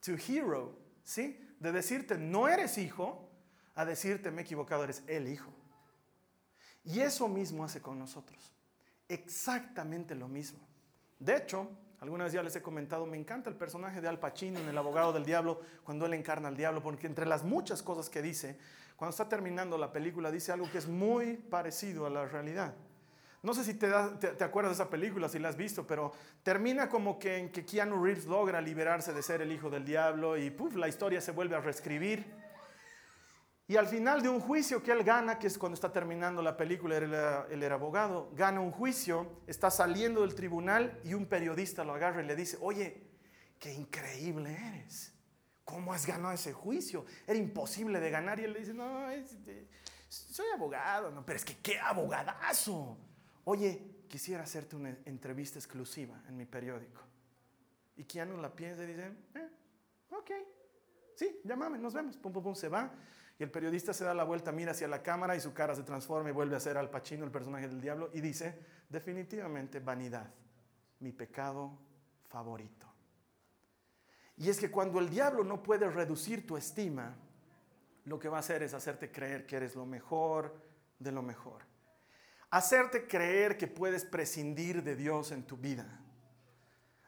to 0.05 0.13
hero. 0.13 0.79
¿Sí? 1.03 1.41
De 1.61 1.73
decirte 1.73 2.19
no 2.19 2.47
eres 2.47 2.79
hijo 2.79 3.31
a 3.75 3.85
decirte 3.85 4.31
me 4.31 4.43
he 4.43 4.45
equivocado, 4.45 4.85
eres 4.85 5.03
el 5.07 5.29
hijo. 5.29 5.51
Y 6.85 7.01
eso 7.01 7.27
mismo 7.27 7.65
hace 7.65 7.81
con 7.81 7.99
nosotros. 7.99 8.53
Exactamente 9.09 10.15
lo 10.15 10.29
mismo. 10.29 10.74
De 11.25 11.35
hecho, 11.37 11.71
alguna 12.01 12.25
vez 12.25 12.35
ya 12.35 12.43
les 12.43 12.55
he 12.55 12.61
comentado, 12.61 13.07
me 13.07 13.17
encanta 13.17 13.49
el 13.49 13.57
personaje 13.57 14.03
de 14.03 14.09
Al 14.09 14.19
Pacino 14.19 14.61
en 14.61 14.69
El 14.69 14.77
abogado 14.77 15.11
del 15.11 15.25
diablo, 15.25 15.63
cuando 15.83 16.05
él 16.05 16.13
encarna 16.13 16.49
al 16.49 16.57
diablo, 16.57 16.83
porque 16.83 17.07
entre 17.07 17.25
las 17.25 17.45
muchas 17.45 17.83
cosas 17.83 18.11
que 18.11 18.21
dice, 18.21 18.59
cuando 18.97 19.13
está 19.13 19.27
terminando 19.27 19.79
la 19.79 19.91
película, 19.91 20.31
dice 20.31 20.53
algo 20.53 20.71
que 20.71 20.77
es 20.77 20.87
muy 20.87 21.37
parecido 21.37 22.05
a 22.05 22.11
la 22.11 22.27
realidad. 22.27 22.75
No 23.43 23.55
sé 23.55 23.65
si 23.65 23.75
te, 23.75 23.87
acuerdas 23.87 24.77
de 24.77 24.83
esa 24.83 24.91
película, 24.91 25.31
si 25.31 25.39
la 25.39 25.49
has 25.49 25.57
visto, 25.57 25.87
pero 25.87 26.13
termina 26.43 26.91
como 26.91 27.19
que 27.19 27.39
en 27.39 27.51
que 27.51 27.65
Keanu 27.65 28.03
Reeves 28.03 28.27
logra 28.27 28.61
liberarse 28.61 29.15
de 29.15 29.23
ser 29.23 29.41
el 29.41 29.51
hijo 29.51 29.71
del 29.71 29.87
diablo 29.87 30.37
y 30.37 30.51
puff, 30.51 30.77
la 30.77 30.89
historia 30.89 31.23
se 31.23 31.33
vuelve 31.33 31.57
a 31.57 31.61
reescribir. 31.61 32.25
Y 33.67 33.77
al 33.77 33.87
final 33.87 34.23
de 34.23 34.29
un 34.29 34.41
juicio 34.41 34.83
que 34.83 34.93
él 34.93 35.03
gana, 35.05 35.39
que 35.39 35.47
es 35.47 35.57
cuando 35.57 35.75
está 35.75 35.91
terminando 35.91 36.43
la 36.43 36.57
película, 36.57 36.99
él 36.99 37.63
era, 37.63 37.75
abogado, 37.75 38.31
gana 38.35 38.61
un 38.61 38.71
juicio, 38.71 39.41
está 39.47 39.71
saliendo 39.71 40.21
del 40.21 40.35
tribunal 40.35 41.01
y 41.03 41.15
un 41.15 41.27
periodista 41.27 41.83
lo 41.83 41.95
agarra 41.95 42.23
y 42.23 42.27
le 42.27 42.37
dice, 42.37 42.59
oye, 42.61 43.03
qué 43.59 43.73
increíble 43.73 44.55
eres. 44.69 45.15
¿Cómo 45.65 45.95
has 45.95 46.07
ganado 46.07 46.35
ese 46.35 46.53
juicio? 46.53 47.07
Era 47.27 47.39
imposible 47.39 48.01
de 48.01 48.11
ganar. 48.11 48.39
Y 48.39 48.45
él 48.45 48.53
le 48.53 48.59
dice, 48.59 48.75
no, 48.75 49.07
soy 50.09 50.47
abogado. 50.55 51.11
No, 51.11 51.25
pero 51.25 51.39
es 51.39 51.45
que 51.45 51.57
qué 51.57 51.79
abogadazo. 51.79 52.99
Oye, 53.45 54.05
quisiera 54.09 54.43
hacerte 54.43 54.77
una 54.77 54.91
entrevista 55.07 55.59
exclusiva 55.59 56.23
en 56.29 56.37
mi 56.37 56.45
periódico. 56.45 57.01
Y 57.97 58.05
Keanu 58.05 58.37
la 58.37 58.55
piensa 58.55 58.85
y 58.85 58.89
dice, 58.89 59.11
eh, 59.35 59.49
ok, 60.11 60.31
sí, 61.17 61.41
llámame, 61.45 61.79
nos 61.79 61.95
vemos. 61.95 62.19
Pum, 62.19 62.31
pum, 62.31 62.43
pum, 62.43 62.55
se 62.55 62.69
va. 62.69 62.93
El 63.45 63.51
periodista 63.51 63.93
se 63.93 64.05
da 64.05 64.15
la 64.15 64.25
vuelta, 64.25 64.53
mira 64.53 64.71
hacia 64.71 64.89
la 64.89 65.03
cámara 65.03 65.37
y 65.37 65.41
su 65.41 65.53
cara 65.53 65.75
se 65.75 65.83
transforma 65.83 66.31
y 66.31 66.33
vuelve 66.33 66.57
a 66.57 66.61
ser 66.61 66.79
Al 66.79 66.89
Pacino, 66.89 67.27
el 67.27 67.31
personaje 67.31 67.69
del 67.69 67.79
diablo, 67.79 68.09
y 68.15 68.23
dice, 68.23 68.59
definitivamente 68.89 69.81
vanidad, 69.81 70.33
mi 71.01 71.13
pecado 71.13 71.79
favorito. 72.27 72.91
Y 74.39 74.49
es 74.49 74.59
que 74.59 74.71
cuando 74.71 74.99
el 74.99 75.11
diablo 75.11 75.45
no 75.45 75.63
puede 75.63 75.91
reducir 75.91 76.47
tu 76.47 76.57
estima, 76.57 77.19
lo 78.07 78.19
que 78.19 78.31
va 78.31 78.39
a 78.39 78.41
hacer 78.41 78.63
es 78.63 78.73
hacerte 78.73 79.13
creer 79.13 79.45
que 79.45 79.57
eres 79.57 79.77
lo 79.77 79.85
mejor 79.85 80.57
de 80.99 81.13
lo 81.13 81.21
mejor. 81.21 81.65
Hacerte 82.49 83.07
creer 83.07 83.59
que 83.59 83.67
puedes 83.67 84.07
prescindir 84.07 84.83
de 84.83 84.97
Dios 84.97 85.33
en 85.33 85.43
tu 85.43 85.59
vida. 85.59 86.01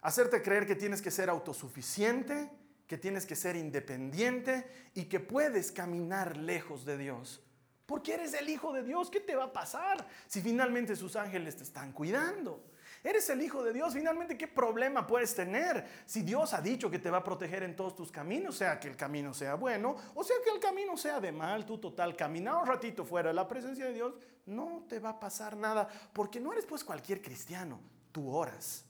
Hacerte 0.02 0.42
creer 0.42 0.66
que 0.66 0.76
tienes 0.76 1.00
que 1.00 1.10
ser 1.10 1.30
autosuficiente 1.30 2.50
que 2.86 2.98
tienes 2.98 3.26
que 3.26 3.36
ser 3.36 3.56
independiente 3.56 4.66
y 4.94 5.04
que 5.04 5.20
puedes 5.20 5.72
caminar 5.72 6.36
lejos 6.36 6.84
de 6.84 6.98
Dios. 6.98 7.42
Porque 7.86 8.14
eres 8.14 8.34
el 8.34 8.48
Hijo 8.48 8.72
de 8.72 8.82
Dios, 8.82 9.10
¿qué 9.10 9.20
te 9.20 9.36
va 9.36 9.44
a 9.44 9.52
pasar 9.52 10.06
si 10.26 10.40
finalmente 10.42 10.96
sus 10.96 11.14
ángeles 11.14 11.56
te 11.56 11.62
están 11.62 11.92
cuidando? 11.92 12.64
Eres 13.04 13.30
el 13.30 13.40
Hijo 13.40 13.62
de 13.62 13.72
Dios. 13.72 13.94
Finalmente, 13.94 14.36
¿qué 14.36 14.48
problema 14.48 15.06
puedes 15.06 15.32
tener 15.34 15.86
si 16.04 16.22
Dios 16.22 16.52
ha 16.54 16.60
dicho 16.60 16.90
que 16.90 16.98
te 16.98 17.10
va 17.10 17.18
a 17.18 17.24
proteger 17.24 17.62
en 17.62 17.76
todos 17.76 17.94
tus 17.94 18.10
caminos? 18.10 18.56
Sea 18.56 18.80
que 18.80 18.88
el 18.88 18.96
camino 18.96 19.32
sea 19.32 19.54
bueno 19.54 19.94
o 20.14 20.24
sea 20.24 20.34
que 20.42 20.50
el 20.50 20.58
camino 20.58 20.96
sea 20.96 21.20
de 21.20 21.30
mal. 21.30 21.64
Tú 21.64 21.78
total, 21.78 22.16
caminar 22.16 22.56
un 22.56 22.66
ratito 22.66 23.04
fuera 23.04 23.28
de 23.28 23.34
la 23.34 23.46
presencia 23.46 23.84
de 23.84 23.92
Dios, 23.92 24.14
no 24.46 24.84
te 24.88 24.98
va 24.98 25.10
a 25.10 25.20
pasar 25.20 25.56
nada. 25.56 25.88
Porque 26.12 26.40
no 26.40 26.52
eres 26.52 26.66
pues 26.66 26.82
cualquier 26.82 27.22
cristiano. 27.22 27.78
Tú 28.10 28.28
oras. 28.34 28.85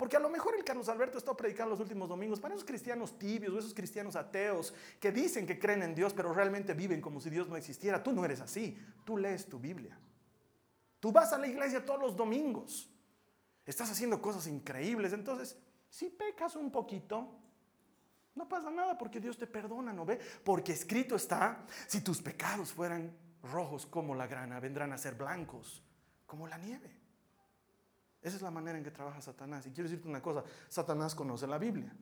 Porque 0.00 0.16
a 0.16 0.20
lo 0.20 0.30
mejor 0.30 0.54
el 0.56 0.64
Carlos 0.64 0.88
Alberto 0.88 1.18
está 1.18 1.36
predicando 1.36 1.72
los 1.72 1.80
últimos 1.80 2.08
domingos 2.08 2.40
para 2.40 2.54
esos 2.54 2.64
cristianos 2.64 3.18
tibios 3.18 3.52
o 3.52 3.58
esos 3.58 3.74
cristianos 3.74 4.16
ateos 4.16 4.72
que 4.98 5.12
dicen 5.12 5.46
que 5.46 5.58
creen 5.58 5.82
en 5.82 5.94
Dios 5.94 6.14
pero 6.14 6.32
realmente 6.32 6.72
viven 6.72 7.02
como 7.02 7.20
si 7.20 7.28
Dios 7.28 7.50
no 7.50 7.54
existiera. 7.54 8.02
Tú 8.02 8.10
no 8.12 8.24
eres 8.24 8.40
así. 8.40 8.82
Tú 9.04 9.18
lees 9.18 9.46
tu 9.46 9.58
Biblia. 9.58 9.98
Tú 11.00 11.12
vas 11.12 11.34
a 11.34 11.38
la 11.38 11.46
iglesia 11.46 11.84
todos 11.84 12.00
los 12.00 12.16
domingos. 12.16 12.90
Estás 13.66 13.90
haciendo 13.90 14.22
cosas 14.22 14.46
increíbles. 14.46 15.12
Entonces, 15.12 15.58
si 15.90 16.08
pecas 16.08 16.56
un 16.56 16.72
poquito, 16.72 17.36
no 18.36 18.48
pasa 18.48 18.70
nada 18.70 18.96
porque 18.96 19.20
Dios 19.20 19.36
te 19.36 19.46
perdona, 19.46 19.92
¿no 19.92 20.06
ve? 20.06 20.18
Porque 20.42 20.72
escrito 20.72 21.14
está, 21.14 21.66
si 21.86 22.00
tus 22.00 22.22
pecados 22.22 22.72
fueran 22.72 23.14
rojos 23.42 23.84
como 23.84 24.14
la 24.14 24.26
grana, 24.26 24.60
vendrán 24.60 24.94
a 24.94 24.96
ser 24.96 25.14
blancos 25.14 25.84
como 26.24 26.48
la 26.48 26.56
nieve. 26.56 26.99
Esa 28.22 28.36
es 28.36 28.42
la 28.42 28.50
manera 28.50 28.76
en 28.78 28.84
que 28.84 28.90
trabaja 28.90 29.20
Satanás. 29.20 29.66
Y 29.66 29.70
quiero 29.70 29.88
decirte 29.88 30.08
una 30.08 30.22
cosa, 30.22 30.44
Satanás 30.68 31.14
conoce 31.14 31.46
la 31.46 31.58
Biblia. 31.58 31.94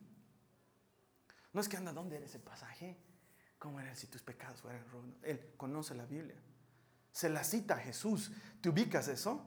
No 1.53 1.61
es 1.61 1.69
que 1.69 1.77
anda, 1.77 1.93
¿dónde 1.93 2.17
era 2.17 2.25
ese 2.25 2.39
pasaje? 2.39 2.97
¿Cómo 3.57 3.79
era 3.79 3.95
si 3.95 4.07
tus 4.07 4.21
pecados 4.21 4.61
fueran 4.61 4.83
rojos? 4.91 5.09
Él 5.23 5.53
conoce 5.57 5.95
la 5.95 6.05
Biblia 6.05 6.35
se 7.11 7.29
la 7.29 7.43
cita 7.43 7.75
a 7.75 7.77
Jesús. 7.77 8.31
¿Te 8.61 8.69
ubicas 8.69 9.07
eso? 9.07 9.45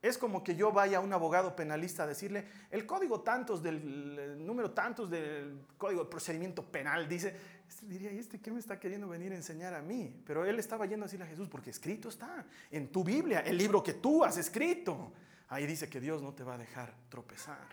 Es 0.00 0.18
como 0.18 0.44
que 0.44 0.54
yo 0.54 0.70
vaya 0.70 0.98
a 0.98 1.00
un 1.00 1.12
abogado 1.12 1.56
penalista 1.56 2.02
a 2.02 2.06
decirle, 2.06 2.46
el 2.70 2.84
código 2.84 3.20
tantos 3.20 3.62
del 3.62 4.44
número 4.44 4.72
tantos 4.72 5.10
del 5.10 5.62
código 5.78 6.04
de 6.04 6.10
procedimiento 6.10 6.62
penal 6.64 7.08
dice, 7.08 7.34
este 7.66 7.86
diría, 7.86 8.12
¿y 8.12 8.18
este 8.18 8.38
qué 8.38 8.50
me 8.50 8.58
está 8.58 8.78
queriendo 8.78 9.08
venir 9.08 9.32
a 9.32 9.36
enseñar 9.36 9.74
a 9.74 9.80
mí? 9.80 10.22
Pero 10.26 10.44
él 10.44 10.58
estaba 10.58 10.84
yendo 10.84 11.04
a 11.04 11.06
decirle 11.06 11.24
a 11.24 11.28
Jesús, 11.28 11.48
porque 11.48 11.70
escrito 11.70 12.10
está 12.10 12.44
en 12.70 12.92
tu 12.92 13.02
Biblia, 13.02 13.40
el 13.40 13.56
libro 13.56 13.82
que 13.82 13.94
tú 13.94 14.22
has 14.22 14.36
escrito. 14.36 15.12
Ahí 15.48 15.66
dice 15.66 15.88
que 15.88 16.00
Dios 16.00 16.22
no 16.22 16.34
te 16.34 16.44
va 16.44 16.54
a 16.54 16.58
dejar 16.58 16.94
tropezar. 17.08 17.68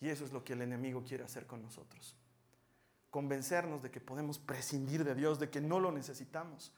Y 0.00 0.08
eso 0.08 0.24
es 0.24 0.32
lo 0.32 0.44
que 0.44 0.52
el 0.52 0.62
enemigo 0.62 1.02
quiere 1.04 1.24
hacer 1.24 1.46
con 1.46 1.62
nosotros. 1.62 2.14
Convencernos 3.10 3.82
de 3.82 3.90
que 3.90 4.00
podemos 4.00 4.38
prescindir 4.38 5.04
de 5.04 5.14
Dios, 5.14 5.38
de 5.38 5.48
que 5.48 5.60
no 5.60 5.80
lo 5.80 5.90
necesitamos 5.90 6.72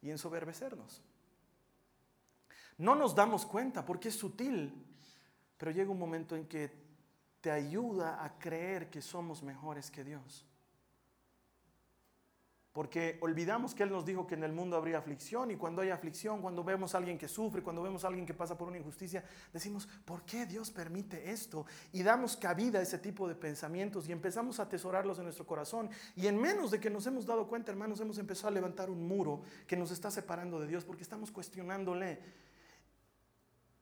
y 0.00 0.10
ensoberbecernos. 0.10 1.02
No 2.78 2.94
nos 2.94 3.14
damos 3.14 3.44
cuenta 3.44 3.84
porque 3.84 4.08
es 4.08 4.16
sutil, 4.16 4.72
pero 5.58 5.70
llega 5.70 5.90
un 5.90 5.98
momento 5.98 6.36
en 6.36 6.46
que 6.46 6.72
te 7.40 7.50
ayuda 7.50 8.24
a 8.24 8.38
creer 8.38 8.90
que 8.90 9.02
somos 9.02 9.42
mejores 9.42 9.90
que 9.90 10.04
Dios. 10.04 10.45
Porque 12.76 13.16
olvidamos 13.22 13.74
que 13.74 13.84
Él 13.84 13.90
nos 13.90 14.04
dijo 14.04 14.26
que 14.26 14.34
en 14.34 14.44
el 14.44 14.52
mundo 14.52 14.76
habría 14.76 14.98
aflicción 14.98 15.50
y 15.50 15.56
cuando 15.56 15.80
hay 15.80 15.88
aflicción, 15.88 16.42
cuando 16.42 16.62
vemos 16.62 16.94
a 16.94 16.98
alguien 16.98 17.16
que 17.16 17.26
sufre, 17.26 17.62
cuando 17.62 17.82
vemos 17.82 18.04
a 18.04 18.08
alguien 18.08 18.26
que 18.26 18.34
pasa 18.34 18.58
por 18.58 18.68
una 18.68 18.76
injusticia, 18.76 19.24
decimos, 19.50 19.88
¿por 20.04 20.26
qué 20.26 20.44
Dios 20.44 20.70
permite 20.70 21.30
esto? 21.30 21.64
Y 21.94 22.02
damos 22.02 22.36
cabida 22.36 22.78
a 22.78 22.82
ese 22.82 22.98
tipo 22.98 23.26
de 23.26 23.34
pensamientos 23.34 24.06
y 24.10 24.12
empezamos 24.12 24.60
a 24.60 24.64
atesorarlos 24.64 25.16
en 25.16 25.24
nuestro 25.24 25.46
corazón. 25.46 25.88
Y 26.16 26.26
en 26.26 26.38
menos 26.38 26.70
de 26.70 26.78
que 26.78 26.90
nos 26.90 27.06
hemos 27.06 27.24
dado 27.24 27.48
cuenta, 27.48 27.72
hermanos, 27.72 27.98
hemos 28.00 28.18
empezado 28.18 28.48
a 28.48 28.50
levantar 28.50 28.90
un 28.90 29.08
muro 29.08 29.40
que 29.66 29.74
nos 29.74 29.90
está 29.90 30.10
separando 30.10 30.60
de 30.60 30.66
Dios 30.66 30.84
porque 30.84 31.02
estamos 31.02 31.30
cuestionándole. 31.30 32.20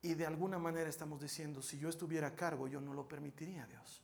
Y 0.03 0.13
de 0.13 0.25
alguna 0.25 0.57
manera 0.57 0.89
estamos 0.89 1.19
diciendo, 1.19 1.61
si 1.61 1.77
yo 1.77 1.89
estuviera 1.89 2.27
a 2.27 2.35
cargo, 2.37 2.69
yo 2.69 2.79
no 2.79 2.93
lo 2.93 3.05
permitiría 3.09 3.65
a 3.65 3.67
Dios. 3.67 4.01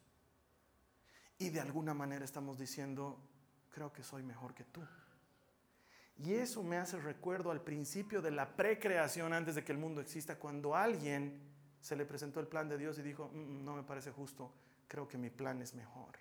Y 1.40 1.48
de 1.50 1.62
alguna 1.62 1.94
manera 1.94 2.26
estamos 2.26 2.60
diciendo, 2.60 3.31
creo 3.72 3.92
que 3.92 4.04
soy 4.04 4.24
mejor 4.24 4.54
que 4.54 4.66
tú. 4.66 4.82
Y 6.18 6.34
eso 6.34 6.62
me 6.62 6.78
hace 6.78 7.00
recuerdo 7.00 7.50
al 7.50 7.62
principio 7.62 8.22
de 8.22 8.32
la 8.32 8.56
precreación 8.56 9.34
antes 9.34 9.56
de 9.56 9.64
que 9.64 9.72
el 9.72 9.78
mundo 9.80 10.02
exista, 10.02 10.38
cuando 10.38 10.76
alguien 10.76 11.42
se 11.80 11.96
le 11.96 12.06
presentó 12.06 12.40
el 12.40 12.48
plan 12.48 12.70
de 12.70 12.78
Dios 12.78 13.00
y 13.00 13.02
dijo, 13.02 13.30
mm, 13.34 13.38
mm, 13.38 13.66
no 13.66 13.76
me 13.76 13.84
parece 13.84 14.12
justo, 14.12 14.54
creo 14.88 15.08
que 15.08 15.18
mi 15.18 15.30
plan 15.32 15.62
es 15.62 15.74
mejor. 15.74 16.20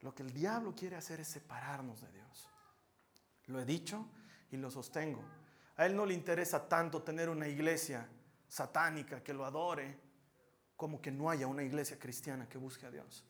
Lo 0.00 0.14
que 0.14 0.22
el 0.22 0.32
diablo 0.32 0.74
quiere 0.74 0.96
hacer 0.96 1.20
es 1.20 1.28
separarnos 1.28 2.02
de 2.02 2.12
Dios. 2.12 2.48
Lo 3.46 3.60
he 3.60 3.64
dicho 3.64 4.06
y 4.50 4.56
lo 4.56 4.70
sostengo. 4.70 5.24
A 5.76 5.86
él 5.86 5.96
no 5.96 6.06
le 6.06 6.14
interesa 6.14 6.68
tanto 6.68 7.02
tener 7.02 7.28
una 7.28 7.48
iglesia 7.48 8.08
satánica 8.46 9.22
que 9.22 9.32
lo 9.32 9.44
adore, 9.44 9.98
como 10.76 11.00
que 11.00 11.10
no 11.10 11.30
haya 11.30 11.46
una 11.46 11.62
iglesia 11.62 11.98
cristiana 11.98 12.48
que 12.48 12.58
busque 12.58 12.86
a 12.86 12.90
Dios. 12.90 13.24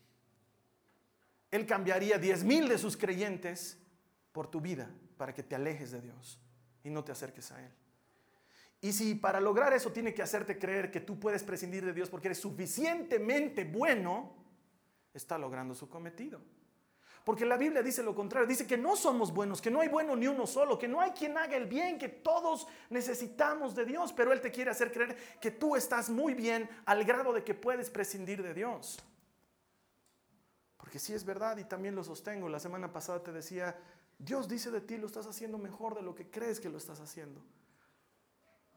Él 1.53 1.67
cambiaría 1.67 2.19
diez 2.19 2.43
mil 2.43 2.69
de 2.69 2.79
sus 2.79 2.97
creyentes 2.97 3.79
por 4.33 4.51
tu 4.51 4.61
vida 4.61 4.91
para 5.17 5.33
que 5.33 5.43
te 5.45 5.55
alejes 5.55 5.93
de 5.93 6.01
Dios 6.01 6.41
y 6.83 6.91
no 6.91 7.05
te 7.05 7.13
acerques 7.13 7.53
a 7.53 7.63
Él. 7.63 7.71
Y 8.81 8.93
si 8.93 9.15
para 9.15 9.39
lograr 9.39 9.73
eso 9.75 9.93
tiene 9.93 10.13
que 10.13 10.23
hacerte 10.23 10.59
creer 10.59 10.91
que 10.91 11.01
tú 11.01 11.21
puedes 11.21 11.45
prescindir 11.45 11.85
de 11.85 11.93
Dios 11.93 12.09
porque 12.11 12.29
eres 12.29 12.39
suficientemente 12.39 13.65
bueno, 13.65 14.35
está 15.15 15.39
logrando 15.39 15.75
su 15.75 15.89
cometido. 15.89 16.41
Porque 17.23 17.45
la 17.45 17.57
Biblia 17.57 17.83
dice 17.83 18.03
lo 18.03 18.15
contrario, 18.15 18.49
dice 18.49 18.67
que 18.67 18.79
no 18.79 18.97
somos 18.97 19.33
buenos, 19.33 19.61
que 19.61 19.71
no 19.71 19.81
hay 19.81 19.89
bueno 19.89 20.17
ni 20.17 20.27
uno 20.27 20.47
solo, 20.47 20.79
que 20.79 20.89
no 20.89 21.01
hay 21.01 21.13
quien 21.13 21.37
haga 21.37 21.57
el 21.57 21.67
bien, 21.67 21.99
que 21.99 22.09
todos 22.09 22.67
necesitamos 22.91 23.77
de 23.77 23.85
Dios, 23.85 24.13
pero 24.13 24.33
Él 24.33 24.41
te 24.41 24.51
quiere 24.51 24.71
hacer 24.71 24.91
creer 24.91 25.17
que 25.41 25.53
tú 25.53 25.77
estás 25.77 26.11
muy 26.11 26.35
bien 26.35 26.69
al 26.87 27.05
grado 27.05 27.33
de 27.33 27.45
que 27.45 27.55
puedes 27.55 27.91
prescindir 27.91 28.43
de 28.43 28.55
Dios. 28.55 28.99
Porque 30.93 31.07
sí 31.07 31.15
es 31.15 31.25
verdad 31.25 31.57
y 31.57 31.65
también 31.65 31.95
lo 31.95 32.05
sostengo. 32.05 32.51
La 32.51 32.61
semana 32.61 32.93
pasada 32.93 33.23
te 33.23 33.33
decía, 33.33 33.75
Dios 34.19 34.47
dice 34.47 34.71
de 34.71 34.83
ti, 34.83 34.99
lo 34.99 35.07
estás 35.07 35.27
haciendo 35.27 35.57
mejor 35.57 35.95
de 35.95 36.03
lo 36.03 36.15
que 36.15 36.29
crees 36.29 36.61
que 36.61 36.69
lo 36.69 36.77
estás 36.77 37.01
haciendo. 37.01 37.41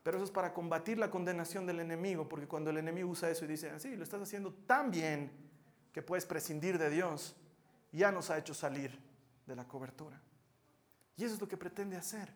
Pero 0.01 0.15
eso 0.15 0.23
es 0.23 0.31
para 0.31 0.53
combatir 0.53 0.97
la 0.97 1.11
condenación 1.11 1.65
del 1.65 1.81
enemigo, 1.81 2.29
porque 2.29 2.47
cuando 2.47 2.69
el 2.69 2.77
enemigo 2.77 3.09
usa 3.09 3.29
eso 3.29 3.43
y 3.43 3.49
dice, 3.49 3.69
así, 3.69 3.91
ah, 3.91 3.97
lo 3.97 4.03
estás 4.05 4.21
haciendo 4.21 4.53
tan 4.65 4.91
bien 4.91 5.29
que 5.91 6.01
puedes 6.01 6.25
prescindir 6.25 6.77
de 6.77 6.89
Dios, 6.89 7.35
ya 7.91 8.13
nos 8.13 8.29
ha 8.29 8.37
hecho 8.37 8.53
salir 8.53 8.97
de 9.45 9.55
la 9.57 9.67
cobertura. 9.67 10.21
Y 11.17 11.25
eso 11.25 11.33
es 11.33 11.41
lo 11.41 11.49
que 11.49 11.57
pretende 11.57 11.97
hacer, 11.97 12.33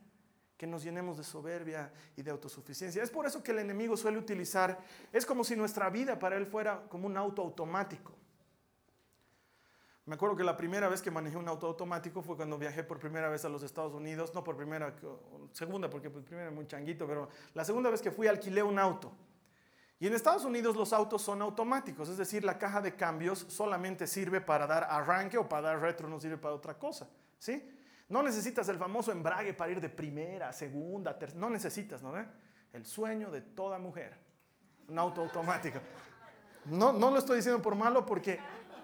que 0.57 0.67
nos 0.67 0.83
llenemos 0.83 1.15
de 1.15 1.23
soberbia 1.23 1.89
y 2.17 2.21
de 2.21 2.31
autosuficiencia. 2.31 3.01
Es 3.01 3.11
por 3.11 3.25
eso 3.25 3.41
que 3.41 3.51
el 3.51 3.59
enemigo 3.59 3.95
suele 3.95 4.17
utilizar, 4.17 4.77
es 5.13 5.25
como 5.25 5.45
si 5.45 5.55
nuestra 5.55 5.89
vida 5.89 6.19
para 6.19 6.35
él 6.35 6.47
fuera 6.47 6.81
como 6.89 7.07
un 7.07 7.15
auto 7.15 7.41
automático. 7.41 8.19
Me 10.09 10.15
acuerdo 10.15 10.35
que 10.35 10.43
la 10.43 10.57
primera 10.57 10.89
vez 10.89 11.03
que 11.03 11.11
manejé 11.11 11.37
un 11.37 11.47
auto 11.47 11.67
automático 11.67 12.23
fue 12.23 12.35
cuando 12.35 12.57
viajé 12.57 12.83
por 12.83 12.97
primera 12.97 13.29
vez 13.29 13.45
a 13.45 13.49
los 13.49 13.61
Estados 13.61 13.93
Unidos, 13.93 14.33
no 14.33 14.43
por 14.43 14.57
primera, 14.57 14.91
segunda, 15.51 15.87
porque 15.87 16.09
por 16.09 16.23
primera 16.23 16.49
muy 16.49 16.65
changuito, 16.65 17.05
pero 17.05 17.29
la 17.53 17.63
segunda 17.63 17.91
vez 17.91 18.01
que 18.01 18.09
fui 18.09 18.25
alquilé 18.25 18.63
un 18.63 18.79
auto. 18.79 19.11
Y 19.99 20.07
en 20.07 20.15
Estados 20.15 20.45
Unidos 20.45 20.75
los 20.75 20.93
autos 20.93 21.21
son 21.21 21.43
automáticos, 21.43 22.09
es 22.09 22.17
decir, 22.17 22.43
la 22.43 22.57
caja 22.57 22.81
de 22.81 22.95
cambios 22.95 23.45
solamente 23.49 24.07
sirve 24.07 24.41
para 24.41 24.65
dar 24.65 24.87
arranque 24.89 25.37
o 25.37 25.47
para 25.47 25.67
dar 25.67 25.79
retro, 25.79 26.09
no 26.09 26.19
sirve 26.19 26.39
para 26.39 26.55
otra 26.55 26.73
cosa, 26.73 27.07
¿sí? 27.37 27.71
No 28.07 28.23
necesitas 28.23 28.67
el 28.69 28.79
famoso 28.79 29.11
embrague 29.11 29.53
para 29.53 29.73
ir 29.73 29.79
de 29.79 29.89
primera, 29.89 30.51
segunda, 30.51 31.19
tercera, 31.19 31.39
no 31.39 31.51
necesitas, 31.51 32.01
¿no? 32.01 32.13
El 32.73 32.83
sueño 32.83 33.29
de 33.29 33.41
toda 33.41 33.77
mujer, 33.77 34.17
un 34.87 34.97
auto 34.97 35.21
automático. 35.21 35.77
No, 36.65 36.91
no 36.93 37.11
lo 37.11 37.19
estoy 37.19 37.37
diciendo 37.37 37.61
por 37.61 37.75
malo 37.75 38.05
porque 38.05 38.39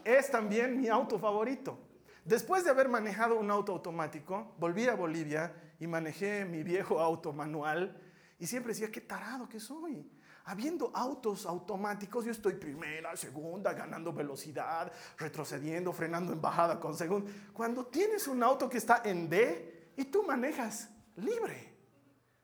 es 0.06 0.32
también 0.32 0.80
mi 0.80 0.88
auto 0.88 1.20
favorito. 1.20 1.78
Después 2.24 2.64
de 2.64 2.70
haber 2.70 2.88
manejado 2.88 3.38
un 3.38 3.52
auto 3.52 3.74
automático, 3.74 4.56
volví 4.58 4.88
a 4.88 4.96
Bolivia 4.96 5.54
y 5.80 5.88
manejé 5.88 6.46
mi 6.46 6.64
viejo 6.64 7.00
auto 7.00 7.34
manual 7.34 8.02
y 8.40 8.48
siempre 8.48 8.74
decía, 8.74 8.92
qué 8.92 9.02
tarado 9.02 9.50
que 9.50 9.60
soy. 9.60 10.10
Habiendo 10.46 10.92
autos 10.94 11.46
automáticos, 11.46 12.24
yo 12.24 12.32
estoy 12.32 12.54
primera, 12.54 13.16
segunda, 13.16 13.74
ganando 13.74 14.14
velocidad, 14.14 14.92
retrocediendo, 15.18 15.92
frenando 15.92 16.34
en 16.34 16.42
bajada 16.42 16.80
con 16.80 16.96
segundo. 16.96 17.32
Cuando 17.52 17.88
tienes 17.88 18.28
un 18.28 18.44
auto 18.44 18.70
que 18.70 18.78
está 18.78 19.02
en 19.04 19.28
D 19.28 19.92
y 19.98 20.06
tú 20.06 20.24
manejas 20.24 20.90
libre. 21.16 21.74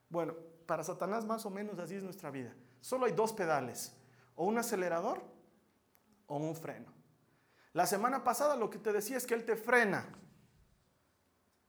Bueno, 0.08 0.34
para 0.66 0.82
Satanás 0.82 1.24
más 1.24 1.46
o 1.46 1.50
menos 1.50 1.78
así 1.78 1.94
es 1.94 2.02
nuestra 2.02 2.30
vida. 2.30 2.52
Solo 2.80 3.06
hay 3.06 3.12
dos 3.12 3.32
pedales, 3.32 3.96
o 4.34 4.46
un 4.46 4.58
acelerador 4.58 5.22
o 6.26 6.36
un 6.36 6.56
freno. 6.56 7.01
La 7.72 7.86
semana 7.86 8.22
pasada 8.22 8.56
lo 8.56 8.68
que 8.68 8.78
te 8.78 8.92
decía 8.92 9.16
es 9.16 9.26
que 9.26 9.34
Él 9.34 9.44
te 9.44 9.56
frena. 9.56 10.06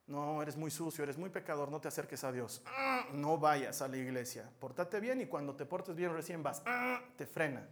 No, 0.05 0.41
eres 0.41 0.57
muy 0.57 0.69
sucio, 0.69 1.03
eres 1.03 1.17
muy 1.17 1.29
pecador, 1.29 1.71
no 1.71 1.79
te 1.79 1.87
acerques 1.87 2.23
a 2.25 2.31
Dios. 2.31 2.61
Ah, 2.65 3.05
no 3.13 3.37
vayas 3.37 3.81
a 3.81 3.87
la 3.87 3.95
iglesia. 3.97 4.49
Pórtate 4.59 4.99
bien 4.99 5.21
y 5.21 5.27
cuando 5.27 5.55
te 5.55 5.65
portes 5.65 5.95
bien 5.95 6.13
recién 6.13 6.43
vas. 6.43 6.61
Ah, 6.65 7.01
te 7.15 7.25
frena. 7.25 7.65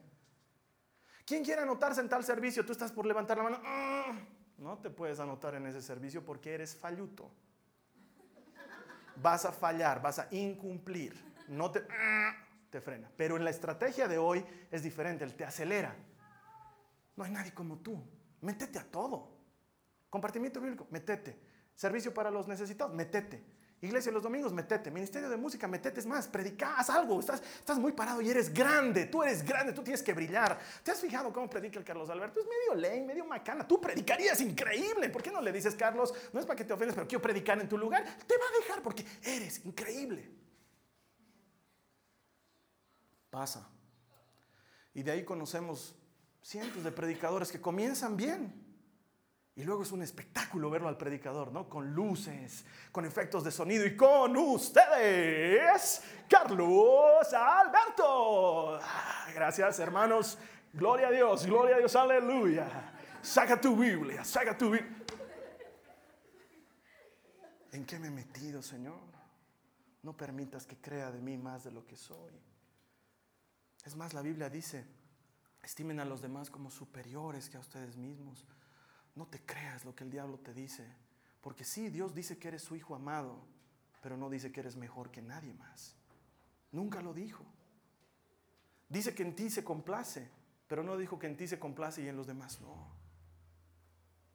¿Quién 1.25 1.43
quiere 1.43 1.61
anotarse 1.61 1.99
en 1.99 2.07
tal 2.07 2.23
servicio? 2.23 2.65
Tú 2.65 2.71
estás 2.71 2.91
por 2.91 3.05
levantar 3.05 3.37
la 3.37 3.43
mano. 3.43 3.61
Ah, 3.65 4.17
no 4.57 4.77
te 4.77 4.89
puedes 4.89 5.19
anotar 5.19 5.55
en 5.55 5.67
ese 5.67 5.81
servicio 5.81 6.23
porque 6.23 6.53
eres 6.53 6.75
falluto. 6.75 7.29
Vas 9.17 9.43
a 9.45 9.51
fallar, 9.51 10.01
vas 10.01 10.19
a 10.19 10.27
incumplir. 10.31 11.13
no 11.49 11.69
te, 11.69 11.85
te 12.69 12.79
frena. 12.79 13.11
Pero 13.17 13.35
en 13.35 13.43
la 13.43 13.49
estrategia 13.49 14.07
de 14.07 14.17
hoy 14.17 14.43
es 14.71 14.81
diferente, 14.83 15.25
él 15.25 15.35
te 15.35 15.43
acelera. 15.43 15.93
No 17.17 17.25
hay 17.25 17.31
nadie 17.31 17.53
como 17.53 17.77
tú. 17.79 18.01
Métete 18.41 18.79
a 18.79 18.83
todo. 18.83 19.29
Compartimiento 20.09 20.59
bíblico, 20.59 20.87
metete. 20.89 21.39
Servicio 21.75 22.13
para 22.13 22.29
los 22.29 22.47
necesitados, 22.47 22.93
metete. 22.93 23.43
Iglesia 23.83 24.11
los 24.11 24.21
domingos, 24.21 24.53
metete. 24.53 24.91
Ministerio 24.91 25.27
de 25.27 25.37
música, 25.37 25.67
metete. 25.67 25.99
Es 25.99 26.05
más, 26.05 26.27
predica, 26.27 26.75
haz 26.75 26.91
algo. 26.91 27.19
Estás, 27.19 27.41
estás 27.41 27.79
muy 27.79 27.93
parado 27.93 28.21
y 28.21 28.29
eres 28.29 28.53
grande. 28.53 29.05
Tú 29.07 29.23
eres 29.23 29.43
grande, 29.43 29.73
tú 29.73 29.81
tienes 29.81 30.03
que 30.03 30.13
brillar. 30.13 30.59
¿Te 30.83 30.91
has 30.91 30.99
fijado 30.99 31.33
cómo 31.33 31.49
predica 31.49 31.79
el 31.79 31.85
Carlos 31.85 32.09
Alberto? 32.11 32.39
Es 32.39 32.45
medio 32.45 32.79
ley, 32.79 33.01
medio 33.01 33.25
macana. 33.25 33.67
Tú 33.67 33.81
predicarías 33.81 34.39
increíble. 34.41 35.09
¿Por 35.09 35.23
qué 35.23 35.31
no 35.31 35.41
le 35.41 35.51
dices, 35.51 35.73
Carlos? 35.73 36.13
No 36.31 36.39
es 36.39 36.45
para 36.45 36.57
que 36.57 36.63
te 36.63 36.73
ofendas, 36.73 36.93
pero 36.93 37.07
quiero 37.07 37.23
predicar 37.23 37.59
en 37.59 37.67
tu 37.67 37.77
lugar. 37.77 38.03
Te 38.03 38.37
va 38.37 38.43
a 38.45 38.59
dejar 38.59 38.83
porque 38.83 39.03
eres 39.23 39.65
increíble. 39.65 40.29
Pasa. 43.31 43.67
Y 44.93 45.01
de 45.01 45.11
ahí 45.11 45.25
conocemos 45.25 45.95
cientos 46.41 46.83
de 46.83 46.91
predicadores 46.91 47.51
que 47.51 47.61
comienzan 47.61 48.17
bien 48.17 48.71
y 49.53 49.63
luego 49.63 49.83
es 49.83 49.91
un 49.91 50.01
espectáculo 50.01 50.69
verlo 50.69 50.87
al 50.87 50.97
predicador, 50.97 51.51
¿no? 51.51 51.67
Con 51.67 51.93
luces, 51.93 52.65
con 52.91 53.05
efectos 53.05 53.43
de 53.43 53.51
sonido 53.51 53.85
y 53.85 53.97
con 53.97 54.35
ustedes, 54.37 56.01
Carlos 56.29 57.33
Alberto. 57.33 58.79
Ah, 58.81 59.27
gracias, 59.33 59.79
hermanos. 59.79 60.37
Gloria 60.73 61.09
a 61.09 61.11
Dios, 61.11 61.45
gloria 61.45 61.75
a 61.75 61.79
Dios, 61.79 61.95
aleluya. 61.97 62.93
Saca 63.21 63.59
tu 63.59 63.75
Biblia, 63.75 64.23
saca 64.23 64.57
tu 64.57 64.71
Biblia. 64.71 64.97
¿En 67.73 67.85
qué 67.85 67.99
me 67.99 68.07
he 68.07 68.11
metido, 68.11 68.61
Señor? 68.61 68.99
No 70.03 70.15
permitas 70.15 70.65
que 70.65 70.77
crea 70.77 71.11
de 71.11 71.21
mí 71.21 71.37
más 71.37 71.65
de 71.65 71.71
lo 71.71 71.85
que 71.85 71.97
soy. 71.97 72.33
Es 73.85 73.95
más, 73.95 74.13
la 74.13 74.21
Biblia 74.21 74.49
dice, 74.49 74.85
estimen 75.63 75.99
a 75.99 76.05
los 76.05 76.21
demás 76.21 76.49
como 76.49 76.71
superiores 76.71 77.49
que 77.49 77.57
a 77.57 77.61
ustedes 77.61 77.97
mismos. 77.97 78.45
No 79.15 79.27
te 79.27 79.39
creas 79.39 79.85
lo 79.85 79.95
que 79.95 80.03
el 80.03 80.11
diablo 80.11 80.39
te 80.39 80.53
dice. 80.53 80.85
Porque 81.41 81.63
sí, 81.63 81.89
Dios 81.89 82.13
dice 82.13 82.37
que 82.37 82.49
eres 82.49 82.61
su 82.61 82.75
hijo 82.75 82.95
amado, 82.95 83.43
pero 84.01 84.17
no 84.17 84.29
dice 84.29 84.51
que 84.51 84.59
eres 84.59 84.75
mejor 84.75 85.11
que 85.11 85.21
nadie 85.21 85.53
más. 85.53 85.95
Nunca 86.71 87.01
lo 87.01 87.13
dijo. 87.13 87.43
Dice 88.89 89.15
que 89.15 89.23
en 89.23 89.35
ti 89.35 89.49
se 89.49 89.63
complace, 89.63 90.29
pero 90.67 90.83
no 90.83 90.97
dijo 90.97 91.17
que 91.17 91.27
en 91.27 91.37
ti 91.37 91.47
se 91.47 91.59
complace 91.59 92.03
y 92.03 92.07
en 92.07 92.17
los 92.17 92.27
demás 92.27 92.61
no. 92.61 92.91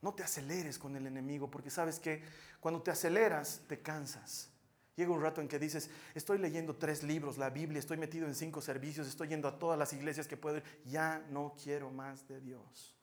No 0.01 0.13
te 0.13 0.23
aceleres 0.23 0.77
con 0.77 0.95
el 0.95 1.07
enemigo, 1.07 1.49
porque 1.49 1.69
sabes 1.69 1.99
que 1.99 2.23
cuando 2.59 2.81
te 2.81 2.91
aceleras, 2.91 3.61
te 3.67 3.81
cansas. 3.81 4.49
Llega 4.97 5.11
un 5.11 5.21
rato 5.21 5.41
en 5.41 5.47
que 5.47 5.59
dices, 5.59 5.91
estoy 6.15 6.39
leyendo 6.39 6.75
tres 6.75 7.03
libros, 7.03 7.37
la 7.37 7.51
Biblia, 7.51 7.77
estoy 7.77 7.97
metido 7.97 8.25
en 8.25 8.33
cinco 8.33 8.61
servicios, 8.61 9.07
estoy 9.07 9.27
yendo 9.27 9.47
a 9.47 9.59
todas 9.59 9.77
las 9.77 9.93
iglesias 9.93 10.27
que 10.27 10.37
puedo 10.37 10.57
ir, 10.57 10.63
ya 10.85 11.23
no 11.29 11.55
quiero 11.63 11.91
más 11.91 12.27
de 12.27 12.41
Dios. 12.41 12.95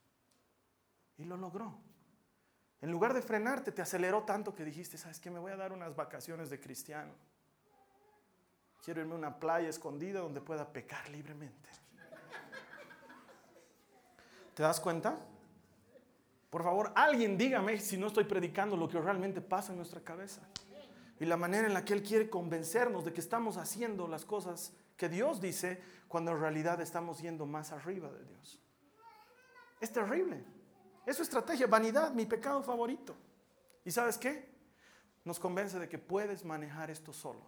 Y 1.17 1.25
lo 1.25 1.37
logró. 1.37 1.79
En 2.81 2.91
lugar 2.91 3.15
de 3.15 3.23
frenarte, 3.23 3.71
te 3.71 3.81
aceleró 3.81 4.25
tanto 4.25 4.57
que 4.57 4.65
dijiste, 4.65 4.99
¿sabes 4.99 5.21
qué? 5.21 5.31
Me 5.31 5.39
voy 5.39 5.53
a 5.53 5.57
dar 5.57 5.73
unas 5.73 5.95
vacaciones 5.95 6.51
de 6.51 6.59
cristiano. 6.59 7.13
Quiero 8.85 9.01
irme 9.01 9.15
a 9.15 9.19
una 9.19 9.39
playa 9.39 9.69
escondida 9.69 10.19
donde 10.19 10.41
pueda 10.41 10.73
pecar 10.73 11.09
libremente. 11.11 11.69
¿Te 14.53 14.65
das 14.65 14.81
cuenta? 14.81 15.17
Por 16.51 16.65
favor, 16.65 16.93
alguien 16.97 17.39
dígame 17.39 17.79
si 17.79 17.97
no 17.97 18.09
estoy 18.09 18.25
predicando 18.25 18.77
lo 18.77 18.89
que 18.89 19.01
realmente 19.01 19.41
pasa 19.41 19.71
en 19.71 19.79
nuestra 19.79 20.01
cabeza. 20.01 20.43
Y 21.21 21.25
la 21.27 21.37
manera 21.37 21.67
en 21.67 21.75
la 21.75 21.85
que 21.85 21.93
Él 21.93 22.03
quiere 22.03 22.29
convencernos 22.29 23.05
de 23.05 23.13
que 23.13 23.21
estamos 23.21 23.57
haciendo 23.57 24.09
las 24.09 24.25
cosas 24.25 24.73
que 24.97 25.09
Dios 25.09 25.41
dice 25.41 25.81
cuando 26.09 26.33
en 26.33 26.41
realidad 26.41 26.81
estamos 26.81 27.21
yendo 27.21 27.47
más 27.47 27.73
arriba 27.73 28.11
de 28.11 28.25
Dios. 28.25 28.61
Es 29.81 29.93
terrible. 29.93 30.45
Es 31.07 31.17
su 31.17 31.23
estrategia, 31.23 31.67
vanidad, 31.67 32.13
mi 32.13 32.27
pecado 32.27 32.63
favorito. 32.63 33.15
¿Y 33.85 33.91
sabes 33.91 34.17
qué? 34.17 34.49
Nos 35.25 35.39
convence 35.39 35.79
de 35.79 35.89
que 35.89 35.99
puedes 35.99 36.45
manejar 36.45 36.91
esto 36.91 37.13
solo. 37.13 37.43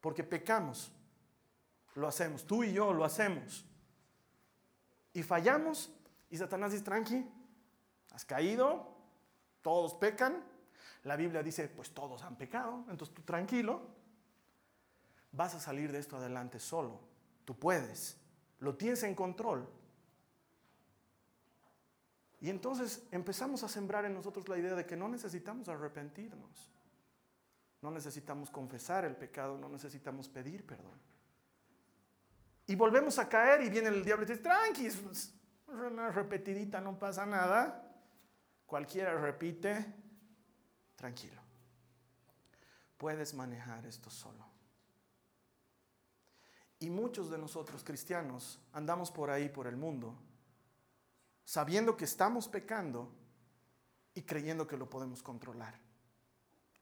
Porque 0.00 0.22
pecamos, 0.22 0.92
lo 1.94 2.06
hacemos, 2.06 2.46
tú 2.46 2.62
y 2.62 2.72
yo 2.72 2.92
lo 2.92 3.04
hacemos. 3.04 3.64
Y 5.12 5.22
fallamos 5.22 5.92
y 6.30 6.36
Satanás 6.36 6.72
dice, 6.72 6.84
tranqui, 6.84 7.28
has 8.12 8.24
caído, 8.24 8.94
todos 9.62 9.94
pecan. 9.94 10.44
La 11.06 11.14
Biblia 11.14 11.40
dice, 11.40 11.68
pues 11.68 11.94
todos 11.94 12.24
han 12.24 12.34
pecado, 12.36 12.84
entonces 12.90 13.14
tú 13.14 13.22
tranquilo, 13.22 13.80
vas 15.30 15.54
a 15.54 15.60
salir 15.60 15.92
de 15.92 16.00
esto 16.00 16.16
adelante 16.16 16.58
solo. 16.58 16.98
Tú 17.44 17.56
puedes, 17.56 18.16
lo 18.58 18.74
tienes 18.74 19.04
en 19.04 19.14
control. 19.14 19.68
Y 22.40 22.50
entonces 22.50 23.06
empezamos 23.12 23.62
a 23.62 23.68
sembrar 23.68 24.04
en 24.04 24.14
nosotros 24.14 24.48
la 24.48 24.58
idea 24.58 24.74
de 24.74 24.84
que 24.84 24.96
no 24.96 25.06
necesitamos 25.08 25.68
arrepentirnos, 25.68 26.72
no 27.82 27.92
necesitamos 27.92 28.50
confesar 28.50 29.04
el 29.04 29.14
pecado, 29.14 29.56
no 29.56 29.68
necesitamos 29.68 30.28
pedir 30.28 30.66
perdón. 30.66 30.98
Y 32.66 32.74
volvemos 32.74 33.20
a 33.20 33.28
caer 33.28 33.62
y 33.62 33.70
viene 33.70 33.90
el 33.90 34.04
diablo 34.04 34.24
y 34.24 34.26
dice, 34.26 34.42
tranqui, 34.42 34.88
una 35.68 36.10
repetidita, 36.10 36.80
no 36.80 36.98
pasa 36.98 37.24
nada. 37.24 37.94
Cualquiera 38.66 39.16
repite, 39.16 40.05
tranquilo. 40.96 41.40
Puedes 42.96 43.34
manejar 43.34 43.86
esto 43.86 44.10
solo. 44.10 44.44
Y 46.78 46.90
muchos 46.90 47.30
de 47.30 47.38
nosotros 47.38 47.84
cristianos 47.84 48.58
andamos 48.72 49.10
por 49.10 49.30
ahí, 49.30 49.48
por 49.48 49.66
el 49.66 49.76
mundo, 49.76 50.14
sabiendo 51.44 51.96
que 51.96 52.04
estamos 52.04 52.48
pecando 52.48 53.10
y 54.14 54.22
creyendo 54.22 54.66
que 54.66 54.76
lo 54.76 54.90
podemos 54.90 55.22
controlar, 55.22 55.78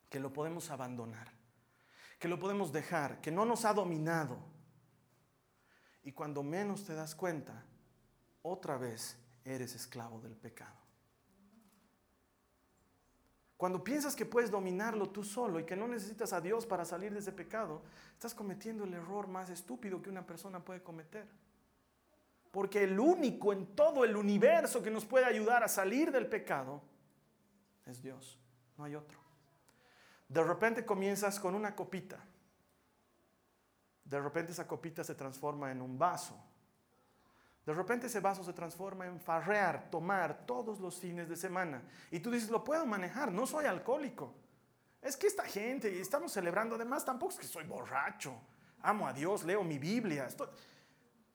que 0.08 0.18
lo 0.18 0.32
podemos 0.32 0.70
abandonar, 0.70 1.32
que 2.18 2.28
lo 2.28 2.38
podemos 2.38 2.72
dejar, 2.72 3.20
que 3.20 3.30
no 3.30 3.44
nos 3.44 3.64
ha 3.64 3.74
dominado. 3.74 4.38
Y 6.02 6.12
cuando 6.12 6.42
menos 6.42 6.84
te 6.84 6.94
das 6.94 7.14
cuenta, 7.14 7.64
otra 8.42 8.76
vez 8.76 9.16
eres 9.44 9.74
esclavo 9.74 10.20
del 10.20 10.36
pecado. 10.36 10.83
Cuando 13.56 13.84
piensas 13.84 14.16
que 14.16 14.26
puedes 14.26 14.50
dominarlo 14.50 15.10
tú 15.10 15.22
solo 15.22 15.60
y 15.60 15.64
que 15.64 15.76
no 15.76 15.86
necesitas 15.86 16.32
a 16.32 16.40
Dios 16.40 16.66
para 16.66 16.84
salir 16.84 17.12
de 17.12 17.20
ese 17.20 17.32
pecado, 17.32 17.82
estás 18.12 18.34
cometiendo 18.34 18.84
el 18.84 18.94
error 18.94 19.28
más 19.28 19.48
estúpido 19.48 20.02
que 20.02 20.10
una 20.10 20.26
persona 20.26 20.64
puede 20.64 20.82
cometer. 20.82 21.26
Porque 22.50 22.84
el 22.84 22.98
único 22.98 23.52
en 23.52 23.74
todo 23.74 24.04
el 24.04 24.16
universo 24.16 24.82
que 24.82 24.90
nos 24.90 25.04
puede 25.04 25.24
ayudar 25.24 25.62
a 25.62 25.68
salir 25.68 26.10
del 26.10 26.26
pecado 26.26 26.82
es 27.86 28.02
Dios. 28.02 28.38
No 28.76 28.84
hay 28.84 28.94
otro. 28.96 29.18
De 30.28 30.42
repente 30.42 30.84
comienzas 30.84 31.38
con 31.38 31.54
una 31.54 31.74
copita. 31.74 32.18
De 34.04 34.20
repente 34.20 34.52
esa 34.52 34.66
copita 34.66 35.04
se 35.04 35.14
transforma 35.14 35.70
en 35.70 35.80
un 35.80 35.98
vaso. 35.98 36.36
De 37.66 37.72
repente 37.72 38.08
ese 38.08 38.20
vaso 38.20 38.44
se 38.44 38.52
transforma 38.52 39.06
en 39.06 39.18
farrear, 39.18 39.90
tomar 39.90 40.46
todos 40.46 40.80
los 40.80 40.98
fines 40.98 41.28
de 41.28 41.36
semana. 41.36 41.82
Y 42.10 42.20
tú 42.20 42.30
dices, 42.30 42.50
lo 42.50 42.62
puedo 42.62 42.84
manejar, 42.84 43.32
no 43.32 43.46
soy 43.46 43.64
alcohólico. 43.64 44.34
Es 45.00 45.16
que 45.16 45.26
esta 45.26 45.44
gente, 45.44 45.94
y 45.94 45.98
estamos 45.98 46.32
celebrando, 46.32 46.74
además 46.76 47.04
tampoco 47.04 47.32
es 47.32 47.38
que 47.38 47.46
soy 47.46 47.64
borracho. 47.64 48.34
Amo 48.82 49.06
a 49.06 49.12
Dios, 49.12 49.44
leo 49.44 49.64
mi 49.64 49.78
Biblia. 49.78 50.26
Estoy... 50.26 50.48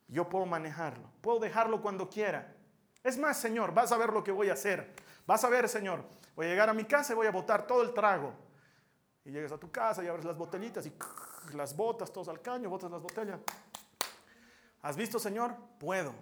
Yo 0.08 0.28
puedo 0.28 0.46
manejarlo, 0.46 1.08
puedo 1.22 1.40
dejarlo 1.40 1.82
cuando 1.82 2.10
quiera. 2.10 2.56
Es 3.04 3.18
más, 3.18 3.38
Señor, 3.38 3.74
vas 3.74 3.92
a 3.92 3.98
ver 3.98 4.12
lo 4.12 4.24
que 4.24 4.32
voy 4.32 4.50
a 4.50 4.54
hacer. 4.54 4.94
Vas 5.26 5.44
a 5.44 5.50
ver, 5.50 5.70
Señor, 5.70 6.04
voy 6.36 6.48
a 6.48 6.50
llegar 6.50 6.70
a 6.70 6.74
mi 6.74 6.86
casa 6.86 7.14
y 7.14 7.16
voy 7.16 7.28
a 7.28 7.32
botar 7.32 7.66
todo 7.66 7.82
el 7.84 7.94
trago. 7.94 8.34
Y 9.24 9.32
llegas 9.32 9.52
a 9.52 9.58
tu 9.58 9.72
casa 9.72 10.04
y 10.04 10.08
abres 10.08 10.26
las 10.26 10.38
botellitas 10.38 10.86
y 10.88 10.94
las 11.56 11.76
botas 11.76 12.12
todos 12.12 12.28
al 12.30 12.42
caño, 12.42 12.70
botas 12.70 12.90
las 12.90 13.02
botellas. 13.02 13.40
¿Has 14.82 14.96
visto, 14.96 15.20
Señor? 15.20 15.56
Puedo. 15.78 16.14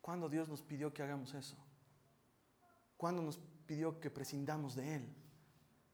¿Cuándo 0.00 0.28
Dios 0.28 0.48
nos 0.48 0.62
pidió 0.62 0.92
que 0.92 1.02
hagamos 1.02 1.34
eso? 1.34 1.56
¿Cuándo 2.96 3.22
nos 3.22 3.38
pidió 3.66 3.98
que 4.00 4.10
prescindamos 4.10 4.76
de 4.76 4.96
Él? 4.96 5.14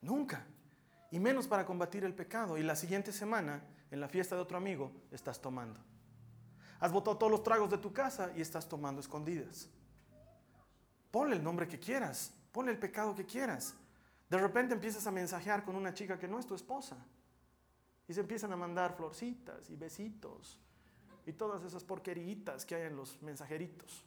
Nunca. 0.01 0.45
Y 1.11 1.21
menos 1.21 1.47
para 1.47 1.65
combatir 1.65 2.05
el 2.05 2.15
pecado. 2.15 2.59
Y 2.59 2.63
la 2.63 2.77
siguiente 2.77 3.13
semana, 3.13 3.63
en 3.91 4.01
la 4.01 4.09
fiesta 4.09 4.35
de 4.35 4.43
otro 4.43 4.57
amigo, 4.57 4.93
estás 5.11 5.41
tomando. 5.41 5.81
Has 6.81 6.93
botado 6.93 7.17
todos 7.17 7.31
los 7.31 7.43
tragos 7.43 7.71
de 7.71 7.79
tu 7.79 7.93
casa 7.93 8.33
y 8.37 8.41
estás 8.41 8.69
tomando 8.69 9.01
escondidas. 9.01 9.69
Ponle 11.11 11.37
el 11.37 11.45
nombre 11.45 11.69
que 11.69 11.79
quieras, 11.79 12.35
ponle 12.51 12.73
el 12.73 12.79
pecado 12.79 13.15
que 13.15 13.25
quieras. 13.25 13.75
De 14.29 14.39
repente 14.39 14.75
empiezas 14.75 15.07
a 15.07 15.13
mensajear 15.13 15.65
con 15.65 15.77
una 15.77 15.95
chica 15.95 16.19
que 16.19 16.27
no 16.27 16.39
es 16.39 16.47
tu 16.47 16.55
esposa. 16.55 16.97
Y 18.09 18.15
se 18.15 18.21
empiezan 18.21 18.53
a 18.53 18.57
mandar 18.57 18.97
florcitas 18.97 19.71
y 19.71 19.77
besitos 19.77 20.59
y 21.27 21.33
todas 21.33 21.63
esas 21.65 21.85
porqueritas 21.85 22.67
que 22.67 22.75
hay 22.75 22.83
en 22.83 22.97
los 22.97 23.21
mensajeritos. 23.23 24.05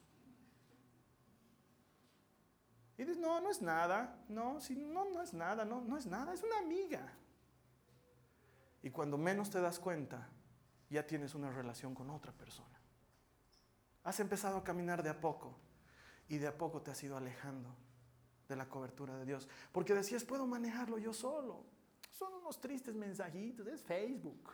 Y 2.98 3.04
dices, 3.04 3.18
no, 3.18 3.42
no 3.42 3.50
es 3.50 3.62
nada, 3.62 4.24
no, 4.30 4.62
si, 4.62 4.76
no, 4.76 5.06
no 5.12 5.22
es 5.22 5.34
nada, 5.34 5.66
no, 5.66 5.82
no 5.82 5.98
es 5.98 6.06
nada, 6.06 6.34
es 6.34 6.44
una 6.44 6.60
amiga. 6.60 7.12
Y 8.82 8.90
cuando 8.90 9.18
menos 9.18 9.50
te 9.50 9.60
das 9.60 9.80
cuenta, 9.80 10.30
ya 10.90 11.06
tienes 11.06 11.36
una 11.36 11.52
relación 11.52 11.94
con 11.94 12.10
otra 12.10 12.32
persona. 12.32 12.80
Has 14.04 14.20
empezado 14.20 14.58
a 14.58 14.64
caminar 14.64 15.04
de 15.04 15.10
a 15.10 15.20
poco 15.20 15.58
y 16.30 16.38
de 16.38 16.48
a 16.48 16.58
poco 16.58 16.82
te 16.82 16.92
has 16.92 17.04
ido 17.04 17.18
alejando 17.18 17.76
de 18.48 18.56
la 18.56 18.70
cobertura 18.70 19.18
de 19.18 19.26
Dios. 19.26 19.50
Porque 19.72 19.94
decías, 19.94 20.24
puedo 20.24 20.46
manejarlo 20.46 20.98
yo 20.98 21.14
solo. 21.14 21.66
Son 22.12 22.34
unos 22.34 22.62
tristes 22.62 22.96
mensajitos, 22.96 23.68
es 23.68 23.82
Facebook. 23.82 24.52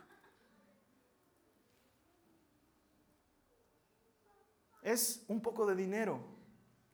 Es 4.82 5.24
un 5.28 5.40
poco 5.40 5.64
de 5.64 5.74
dinero 5.74 6.20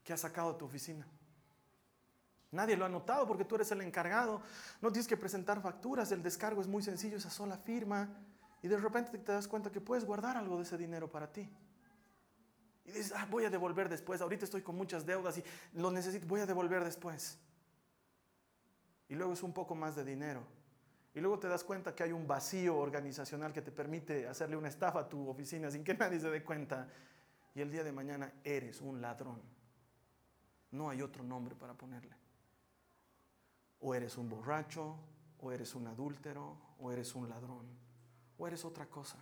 que 0.04 0.12
has 0.12 0.20
sacado 0.20 0.52
de 0.52 0.58
tu 0.58 0.66
oficina. 0.66 1.06
Nadie 2.50 2.76
lo 2.76 2.84
ha 2.84 2.88
notado 2.88 3.26
porque 3.26 3.44
tú 3.44 3.56
eres 3.56 3.70
el 3.72 3.80
encargado. 3.80 4.40
No 4.80 4.90
tienes 4.90 5.08
que 5.08 5.16
presentar 5.16 5.60
facturas. 5.60 6.12
El 6.12 6.22
descargo 6.22 6.60
es 6.60 6.66
muy 6.66 6.82
sencillo, 6.82 7.16
esa 7.16 7.30
sola 7.30 7.58
firma. 7.58 8.08
Y 8.62 8.68
de 8.68 8.76
repente 8.76 9.16
te 9.18 9.32
das 9.32 9.48
cuenta 9.48 9.70
que 9.70 9.80
puedes 9.80 10.04
guardar 10.04 10.36
algo 10.36 10.56
de 10.56 10.62
ese 10.62 10.76
dinero 10.76 11.10
para 11.10 11.30
ti. 11.30 11.48
Y 12.84 12.92
dices, 12.92 13.12
ah, 13.14 13.26
voy 13.30 13.44
a 13.44 13.50
devolver 13.50 13.88
después. 13.88 14.20
Ahorita 14.20 14.46
estoy 14.46 14.62
con 14.62 14.76
muchas 14.76 15.04
deudas 15.04 15.36
y 15.36 15.44
lo 15.74 15.90
necesito, 15.90 16.26
voy 16.26 16.40
a 16.40 16.46
devolver 16.46 16.82
después. 16.84 17.38
Y 19.08 19.14
luego 19.14 19.34
es 19.34 19.42
un 19.42 19.52
poco 19.52 19.74
más 19.74 19.94
de 19.94 20.04
dinero. 20.04 20.42
Y 21.14 21.20
luego 21.20 21.38
te 21.38 21.48
das 21.48 21.64
cuenta 21.64 21.94
que 21.94 22.02
hay 22.02 22.12
un 22.12 22.26
vacío 22.26 22.76
organizacional 22.76 23.52
que 23.52 23.60
te 23.60 23.72
permite 23.72 24.26
hacerle 24.26 24.56
una 24.56 24.68
estafa 24.68 25.00
a 25.00 25.08
tu 25.08 25.28
oficina 25.28 25.70
sin 25.70 25.84
que 25.84 25.94
nadie 25.94 26.18
se 26.18 26.30
dé 26.30 26.42
cuenta. 26.42 26.88
Y 27.58 27.60
el 27.60 27.72
día 27.72 27.82
de 27.82 27.90
mañana 27.90 28.32
eres 28.44 28.80
un 28.80 29.00
ladrón. 29.00 29.42
No 30.70 30.90
hay 30.90 31.02
otro 31.02 31.24
nombre 31.24 31.56
para 31.56 31.74
ponerle. 31.74 32.14
O 33.80 33.96
eres 33.96 34.16
un 34.16 34.28
borracho, 34.28 34.94
o 35.40 35.50
eres 35.50 35.74
un 35.74 35.88
adúltero, 35.88 36.56
o 36.78 36.92
eres 36.92 37.16
un 37.16 37.28
ladrón, 37.28 37.66
o 38.38 38.46
eres 38.46 38.64
otra 38.64 38.86
cosa. 38.86 39.18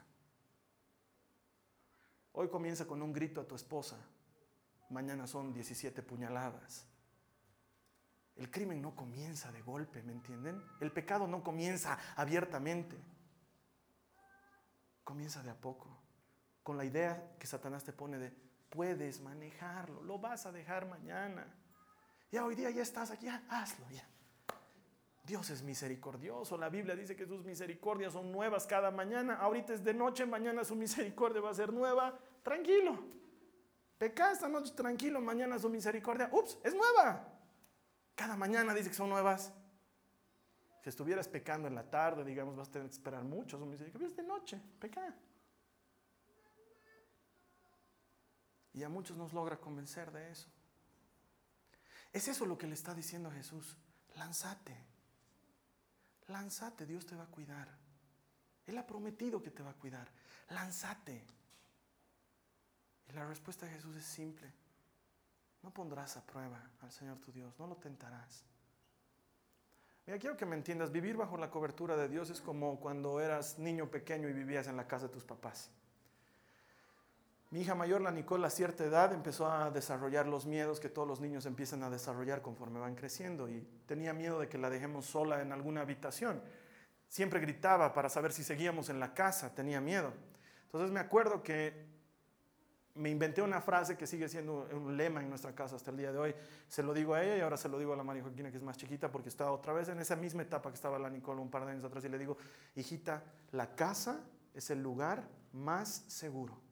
Hoy 2.32 2.50
comienza 2.50 2.86
con 2.86 3.00
un 3.00 3.10
grito 3.10 3.40
a 3.40 3.48
tu 3.48 3.54
esposa, 3.54 3.96
mañana 4.90 5.26
son 5.26 5.54
17 5.54 6.02
puñaladas. 6.02 6.84
El 8.34 8.50
crimen 8.50 8.82
no 8.82 8.94
comienza 8.94 9.50
de 9.50 9.62
golpe, 9.62 10.02
¿me 10.02 10.12
entienden? 10.12 10.62
El 10.82 10.92
pecado 10.92 11.26
no 11.26 11.42
comienza 11.42 11.98
abiertamente. 12.16 13.02
Comienza 15.04 15.42
de 15.42 15.48
a 15.48 15.58
poco, 15.58 16.05
con 16.66 16.76
la 16.76 16.84
idea 16.84 17.30
que 17.38 17.46
Satanás 17.46 17.84
te 17.84 17.92
pone 17.92 18.18
de, 18.18 18.32
puedes 18.70 19.20
manejarlo, 19.20 20.02
lo 20.02 20.18
vas 20.18 20.46
a 20.46 20.50
dejar 20.50 20.84
mañana. 20.84 21.46
Ya 22.32 22.44
hoy 22.44 22.56
día 22.56 22.70
ya 22.70 22.82
estás 22.82 23.12
aquí, 23.12 23.28
hazlo 23.28 23.88
ya. 23.90 24.04
Dios 25.22 25.48
es 25.50 25.62
misericordioso. 25.62 26.58
La 26.58 26.68
Biblia 26.68 26.96
dice 26.96 27.14
que 27.14 27.24
sus 27.24 27.44
misericordias 27.44 28.14
son 28.14 28.32
nuevas 28.32 28.66
cada 28.66 28.90
mañana. 28.90 29.36
Ahorita 29.36 29.74
es 29.74 29.84
de 29.84 29.94
noche, 29.94 30.26
mañana 30.26 30.64
su 30.64 30.74
misericordia 30.74 31.40
va 31.40 31.50
a 31.50 31.54
ser 31.54 31.72
nueva. 31.72 32.18
Tranquilo. 32.42 32.98
Peca 33.96 34.32
esta 34.32 34.48
noche 34.48 34.72
tranquilo, 34.74 35.20
mañana 35.20 35.60
su 35.60 35.68
misericordia, 35.68 36.28
ups, 36.32 36.58
es 36.64 36.74
nueva. 36.74 37.28
Cada 38.16 38.36
mañana 38.36 38.74
dice 38.74 38.88
que 38.88 38.96
son 38.96 39.08
nuevas. 39.08 39.52
Si 40.82 40.88
estuvieras 40.88 41.28
pecando 41.28 41.68
en 41.68 41.76
la 41.76 41.88
tarde, 41.88 42.24
digamos, 42.24 42.56
vas 42.56 42.68
a 42.70 42.72
tener 42.72 42.88
que 42.88 42.94
esperar 42.94 43.22
mucho 43.22 43.56
su 43.56 43.66
misericordia. 43.66 44.08
Es 44.08 44.16
de 44.16 44.24
noche, 44.24 44.60
peca. 44.80 45.14
Y 48.76 48.84
a 48.84 48.88
muchos 48.90 49.16
nos 49.16 49.32
logra 49.32 49.56
convencer 49.56 50.12
de 50.12 50.30
eso. 50.30 50.48
Es 52.12 52.28
eso 52.28 52.44
lo 52.44 52.58
que 52.58 52.66
le 52.66 52.74
está 52.74 52.94
diciendo 52.94 53.30
Jesús. 53.30 53.76
Lánzate. 54.14 54.76
Lánzate, 56.28 56.84
Dios 56.84 57.06
te 57.06 57.16
va 57.16 57.24
a 57.24 57.30
cuidar. 57.30 57.68
Él 58.66 58.76
ha 58.76 58.86
prometido 58.86 59.42
que 59.42 59.50
te 59.50 59.62
va 59.62 59.70
a 59.70 59.74
cuidar. 59.74 60.08
Lánzate. 60.50 61.24
Y 63.08 63.12
la 63.12 63.26
respuesta 63.26 63.64
de 63.64 63.72
Jesús 63.72 63.96
es 63.96 64.04
simple. 64.04 64.52
No 65.62 65.70
pondrás 65.72 66.18
a 66.18 66.26
prueba 66.26 66.62
al 66.82 66.92
Señor 66.92 67.18
tu 67.18 67.32
Dios, 67.32 67.58
no 67.58 67.66
lo 67.66 67.76
tentarás. 67.76 68.44
Mira, 70.06 70.18
quiero 70.18 70.36
que 70.36 70.46
me 70.46 70.54
entiendas, 70.54 70.92
vivir 70.92 71.16
bajo 71.16 71.38
la 71.38 71.50
cobertura 71.50 71.96
de 71.96 72.08
Dios 72.08 72.28
es 72.28 72.42
como 72.42 72.78
cuando 72.78 73.20
eras 73.20 73.58
niño 73.58 73.90
pequeño 73.90 74.28
y 74.28 74.34
vivías 74.34 74.68
en 74.68 74.76
la 74.76 74.86
casa 74.86 75.06
de 75.06 75.14
tus 75.14 75.24
papás. 75.24 75.70
Mi 77.50 77.60
hija 77.60 77.76
mayor, 77.76 78.00
la 78.00 78.10
Nicole, 78.10 78.44
a 78.46 78.50
cierta 78.50 78.84
edad 78.84 79.12
empezó 79.12 79.48
a 79.48 79.70
desarrollar 79.70 80.26
los 80.26 80.46
miedos 80.46 80.80
que 80.80 80.88
todos 80.88 81.06
los 81.06 81.20
niños 81.20 81.46
empiezan 81.46 81.82
a 81.84 81.90
desarrollar 81.90 82.42
conforme 82.42 82.80
van 82.80 82.96
creciendo 82.96 83.48
y 83.48 83.60
tenía 83.86 84.12
miedo 84.12 84.40
de 84.40 84.48
que 84.48 84.58
la 84.58 84.68
dejemos 84.68 85.06
sola 85.06 85.40
en 85.40 85.52
alguna 85.52 85.82
habitación. 85.82 86.42
Siempre 87.08 87.38
gritaba 87.38 87.94
para 87.94 88.08
saber 88.08 88.32
si 88.32 88.42
seguíamos 88.42 88.88
en 88.88 88.98
la 88.98 89.14
casa, 89.14 89.54
tenía 89.54 89.80
miedo. 89.80 90.12
Entonces 90.64 90.90
me 90.90 90.98
acuerdo 90.98 91.44
que 91.44 91.86
me 92.96 93.10
inventé 93.10 93.42
una 93.42 93.60
frase 93.60 93.96
que 93.96 94.08
sigue 94.08 94.28
siendo 94.28 94.68
un 94.72 94.96
lema 94.96 95.20
en 95.22 95.28
nuestra 95.28 95.54
casa 95.54 95.76
hasta 95.76 95.92
el 95.92 95.98
día 95.98 96.10
de 96.10 96.18
hoy. 96.18 96.34
Se 96.66 96.82
lo 96.82 96.92
digo 96.94 97.14
a 97.14 97.22
ella 97.22 97.36
y 97.36 97.40
ahora 97.42 97.56
se 97.56 97.68
lo 97.68 97.78
digo 97.78 97.92
a 97.92 97.96
la 97.96 98.02
María 98.02 98.22
Joaquina, 98.22 98.50
que 98.50 98.56
es 98.56 98.62
más 98.62 98.76
chiquita, 98.76 99.12
porque 99.12 99.28
está 99.28 99.52
otra 99.52 99.72
vez 99.72 99.88
en 99.88 100.00
esa 100.00 100.16
misma 100.16 100.42
etapa 100.42 100.70
que 100.70 100.74
estaba 100.74 100.98
la 100.98 101.10
Nicole 101.10 101.40
un 101.40 101.50
par 101.50 101.64
de 101.64 101.72
años 101.72 101.84
atrás. 101.84 102.04
Y 102.04 102.08
le 102.08 102.18
digo, 102.18 102.36
hijita, 102.74 103.22
la 103.52 103.76
casa 103.76 104.24
es 104.52 104.70
el 104.70 104.82
lugar 104.82 105.28
más 105.52 106.04
seguro. 106.08 106.65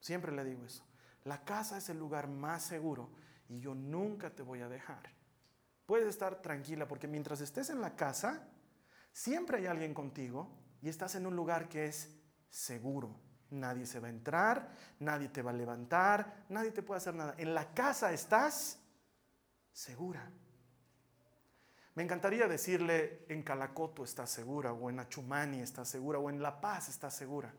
Siempre 0.00 0.32
le 0.32 0.44
digo 0.44 0.64
eso. 0.64 0.84
La 1.24 1.44
casa 1.44 1.78
es 1.78 1.88
el 1.88 1.98
lugar 1.98 2.28
más 2.28 2.62
seguro 2.62 3.10
y 3.48 3.60
yo 3.60 3.74
nunca 3.74 4.30
te 4.30 4.42
voy 4.42 4.60
a 4.60 4.68
dejar. 4.68 5.10
Puedes 5.86 6.08
estar 6.08 6.42
tranquila 6.42 6.86
porque 6.86 7.08
mientras 7.08 7.40
estés 7.40 7.70
en 7.70 7.80
la 7.80 7.96
casa, 7.96 8.46
siempre 9.12 9.58
hay 9.58 9.66
alguien 9.66 9.94
contigo 9.94 10.50
y 10.82 10.88
estás 10.88 11.14
en 11.14 11.26
un 11.26 11.34
lugar 11.34 11.68
que 11.68 11.86
es 11.86 12.14
seguro. 12.50 13.14
Nadie 13.50 13.86
se 13.86 13.98
va 13.98 14.08
a 14.08 14.10
entrar, 14.10 14.70
nadie 15.00 15.28
te 15.28 15.42
va 15.42 15.50
a 15.50 15.54
levantar, 15.54 16.44
nadie 16.50 16.70
te 16.70 16.82
puede 16.82 16.98
hacer 16.98 17.14
nada. 17.14 17.34
En 17.38 17.54
la 17.54 17.72
casa 17.72 18.12
estás 18.12 18.78
segura. 19.72 20.30
Me 21.94 22.02
encantaría 22.04 22.46
decirle 22.46 23.24
en 23.28 23.42
Calacoto 23.42 24.04
estás 24.04 24.30
segura, 24.30 24.72
o 24.72 24.88
en 24.88 25.00
Achumani 25.00 25.60
estás 25.60 25.88
segura, 25.88 26.18
o 26.18 26.30
en 26.30 26.40
La 26.40 26.60
Paz 26.60 26.88
estás 26.88 27.14
segura. 27.14 27.52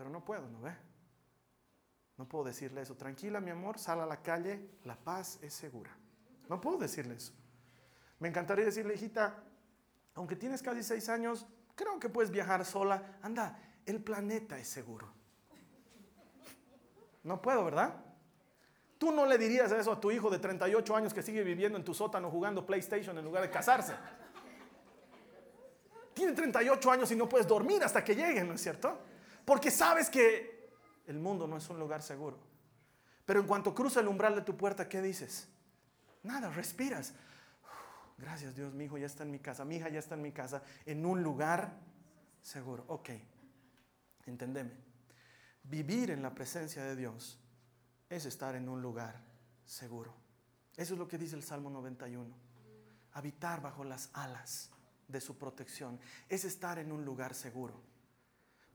Pero 0.00 0.08
no 0.08 0.24
puedo, 0.24 0.48
¿no 0.48 0.62
ve? 0.62 0.74
No 2.16 2.26
puedo 2.26 2.44
decirle 2.44 2.80
eso. 2.80 2.96
Tranquila, 2.96 3.38
mi 3.38 3.50
amor, 3.50 3.78
sal 3.78 4.00
a 4.00 4.06
la 4.06 4.22
calle, 4.22 4.70
la 4.84 4.96
paz 4.96 5.38
es 5.42 5.52
segura. 5.52 5.94
No 6.48 6.58
puedo 6.58 6.78
decirle 6.78 7.16
eso. 7.16 7.34
Me 8.18 8.28
encantaría 8.28 8.64
decirle, 8.64 8.94
hijita, 8.94 9.44
aunque 10.14 10.36
tienes 10.36 10.62
casi 10.62 10.82
seis 10.82 11.10
años, 11.10 11.46
creo 11.74 12.00
que 12.00 12.08
puedes 12.08 12.30
viajar 12.30 12.64
sola. 12.64 13.18
Anda, 13.20 13.58
el 13.84 14.02
planeta 14.02 14.58
es 14.58 14.68
seguro. 14.68 15.06
No 17.22 17.42
puedo, 17.42 17.62
¿verdad? 17.62 18.02
Tú 18.96 19.12
no 19.12 19.26
le 19.26 19.36
dirías 19.36 19.70
eso 19.70 19.92
a 19.92 20.00
tu 20.00 20.10
hijo 20.10 20.30
de 20.30 20.38
38 20.38 20.96
años 20.96 21.12
que 21.12 21.22
sigue 21.22 21.44
viviendo 21.44 21.76
en 21.76 21.84
tu 21.84 21.92
sótano 21.92 22.30
jugando 22.30 22.64
PlayStation 22.64 23.18
en 23.18 23.24
lugar 23.26 23.42
de 23.42 23.50
casarse. 23.50 23.92
Tiene 26.14 26.32
38 26.32 26.90
años 26.90 27.12
y 27.12 27.16
no 27.16 27.28
puedes 27.28 27.46
dormir 27.46 27.84
hasta 27.84 28.02
que 28.02 28.14
lleguen, 28.14 28.48
¿no 28.48 28.54
es 28.54 28.62
cierto? 28.62 29.09
Porque 29.50 29.72
sabes 29.72 30.08
que 30.08 30.70
el 31.08 31.18
mundo 31.18 31.48
no 31.48 31.56
es 31.56 31.68
un 31.68 31.80
lugar 31.80 32.04
seguro. 32.04 32.38
Pero 33.26 33.40
en 33.40 33.48
cuanto 33.48 33.74
cruza 33.74 33.98
el 33.98 34.06
umbral 34.06 34.36
de 34.36 34.42
tu 34.42 34.56
puerta, 34.56 34.88
¿qué 34.88 35.02
dices? 35.02 35.48
Nada, 36.22 36.50
respiras. 36.50 37.14
Gracias 38.16 38.54
Dios, 38.54 38.72
mi 38.72 38.84
hijo 38.84 38.96
ya 38.96 39.06
está 39.06 39.24
en 39.24 39.32
mi 39.32 39.40
casa, 39.40 39.64
mi 39.64 39.74
hija 39.74 39.88
ya 39.88 39.98
está 39.98 40.14
en 40.14 40.22
mi 40.22 40.30
casa, 40.30 40.62
en 40.86 41.04
un 41.04 41.24
lugar 41.24 41.72
seguro. 42.40 42.84
Ok, 42.86 43.10
entendeme. 44.26 44.70
Vivir 45.64 46.12
en 46.12 46.22
la 46.22 46.32
presencia 46.32 46.84
de 46.84 46.94
Dios 46.94 47.36
es 48.08 48.26
estar 48.26 48.54
en 48.54 48.68
un 48.68 48.80
lugar 48.80 49.20
seguro. 49.64 50.14
Eso 50.76 50.94
es 50.94 50.98
lo 51.00 51.08
que 51.08 51.18
dice 51.18 51.34
el 51.34 51.42
Salmo 51.42 51.70
91. 51.70 52.32
Habitar 53.14 53.60
bajo 53.60 53.82
las 53.82 54.10
alas 54.12 54.70
de 55.08 55.20
su 55.20 55.36
protección 55.36 55.98
es 56.28 56.44
estar 56.44 56.78
en 56.78 56.92
un 56.92 57.04
lugar 57.04 57.34
seguro. 57.34 57.89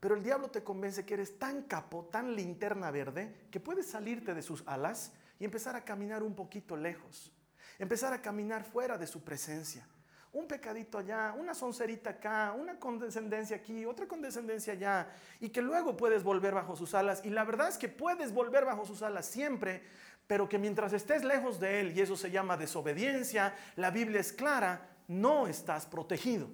Pero 0.06 0.14
el 0.14 0.22
diablo 0.22 0.52
te 0.52 0.64
convence 0.64 1.04
que 1.04 1.16
eres 1.16 1.40
tan 1.40 1.64
capo, 1.64 2.06
tan 2.12 2.36
linterna 2.36 2.92
verde, 2.92 3.48
que 3.50 3.60
puedes 3.60 3.88
salirte 3.88 4.36
de 4.36 4.44
sus 4.44 4.62
alas 4.68 5.12
y 5.40 5.46
empezar 5.46 5.76
a 5.76 5.84
caminar 5.84 6.22
un 6.22 6.36
poquito 6.36 6.78
lejos. 6.78 7.34
Empezar 7.80 8.14
a 8.14 8.22
caminar 8.22 8.64
fuera 8.64 9.00
de 9.00 9.08
su 9.08 9.24
presencia. 9.24 9.88
Un 10.32 10.48
pecadito 10.48 11.00
allá, 11.00 11.34
una 11.36 11.56
soncerita 11.56 12.12
acá, 12.12 12.54
una 12.56 12.78
condescendencia 12.78 13.58
aquí, 13.58 13.84
otra 13.84 14.08
condescendencia 14.08 14.74
allá. 14.74 15.10
Y 15.40 15.50
que 15.50 15.64
luego 15.64 15.98
puedes 15.98 16.22
volver 16.22 16.54
bajo 16.54 16.76
sus 16.76 16.94
alas. 16.94 17.26
Y 17.26 17.32
la 17.32 17.44
verdad 17.44 17.70
es 17.70 17.80
que 17.80 17.90
puedes 17.90 18.32
volver 18.32 18.64
bajo 18.64 18.86
sus 18.86 19.02
alas 19.02 19.26
siempre, 19.26 19.82
pero 20.28 20.48
que 20.48 20.60
mientras 20.60 20.94
estés 20.94 21.24
lejos 21.24 21.60
de 21.60 21.80
Él, 21.82 21.98
y 21.98 22.02
eso 22.02 22.16
se 22.16 22.30
llama 22.30 22.58
desobediencia, 22.58 23.56
la 23.76 23.90
Biblia 23.90 24.20
es 24.20 24.32
clara, 24.32 24.88
no 25.08 25.48
estás 25.48 25.88
protegido. 25.88 26.48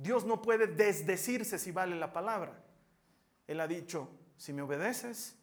Dios 0.00 0.24
no 0.24 0.40
puede 0.40 0.66
desdecirse 0.66 1.58
si 1.58 1.72
vale 1.72 1.94
la 1.94 2.10
palabra. 2.10 2.58
Él 3.46 3.60
ha 3.60 3.68
dicho, 3.68 4.08
si 4.38 4.54
me 4.54 4.62
obedeces, 4.62 5.36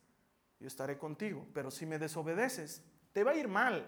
yo 0.60 0.68
estaré 0.68 0.98
contigo, 0.98 1.46
pero 1.54 1.70
si 1.70 1.86
me 1.86 2.00
desobedeces, 2.00 2.82
te 3.14 3.24
va 3.24 3.32
a 3.32 3.36
ir 3.36 3.48
mal. 3.48 3.86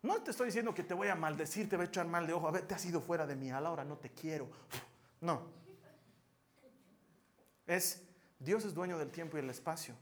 No 0.00 0.22
te 0.22 0.30
estoy 0.30 0.46
diciendo 0.46 0.72
que 0.72 0.84
te 0.84 0.94
voy 0.94 1.08
a 1.08 1.16
maldecir, 1.16 1.68
te 1.68 1.76
voy 1.76 1.86
a 1.86 1.88
echar 1.88 2.06
mal 2.06 2.24
de 2.24 2.34
ojo, 2.34 2.46
a 2.46 2.52
ver, 2.52 2.68
te 2.68 2.74
has 2.74 2.84
ido 2.84 3.00
fuera 3.00 3.26
de 3.26 3.34
mí, 3.34 3.50
a 3.50 3.60
la 3.60 3.72
hora 3.72 3.84
no 3.84 3.98
te 3.98 4.10
quiero. 4.10 4.48
No. 5.20 5.42
Es, 7.66 8.00
Dios 8.38 8.64
es 8.64 8.74
dueño 8.74 8.96
del 8.96 9.10
tiempo 9.10 9.36
y 9.36 9.40
el 9.40 9.50
espacio. 9.50 9.96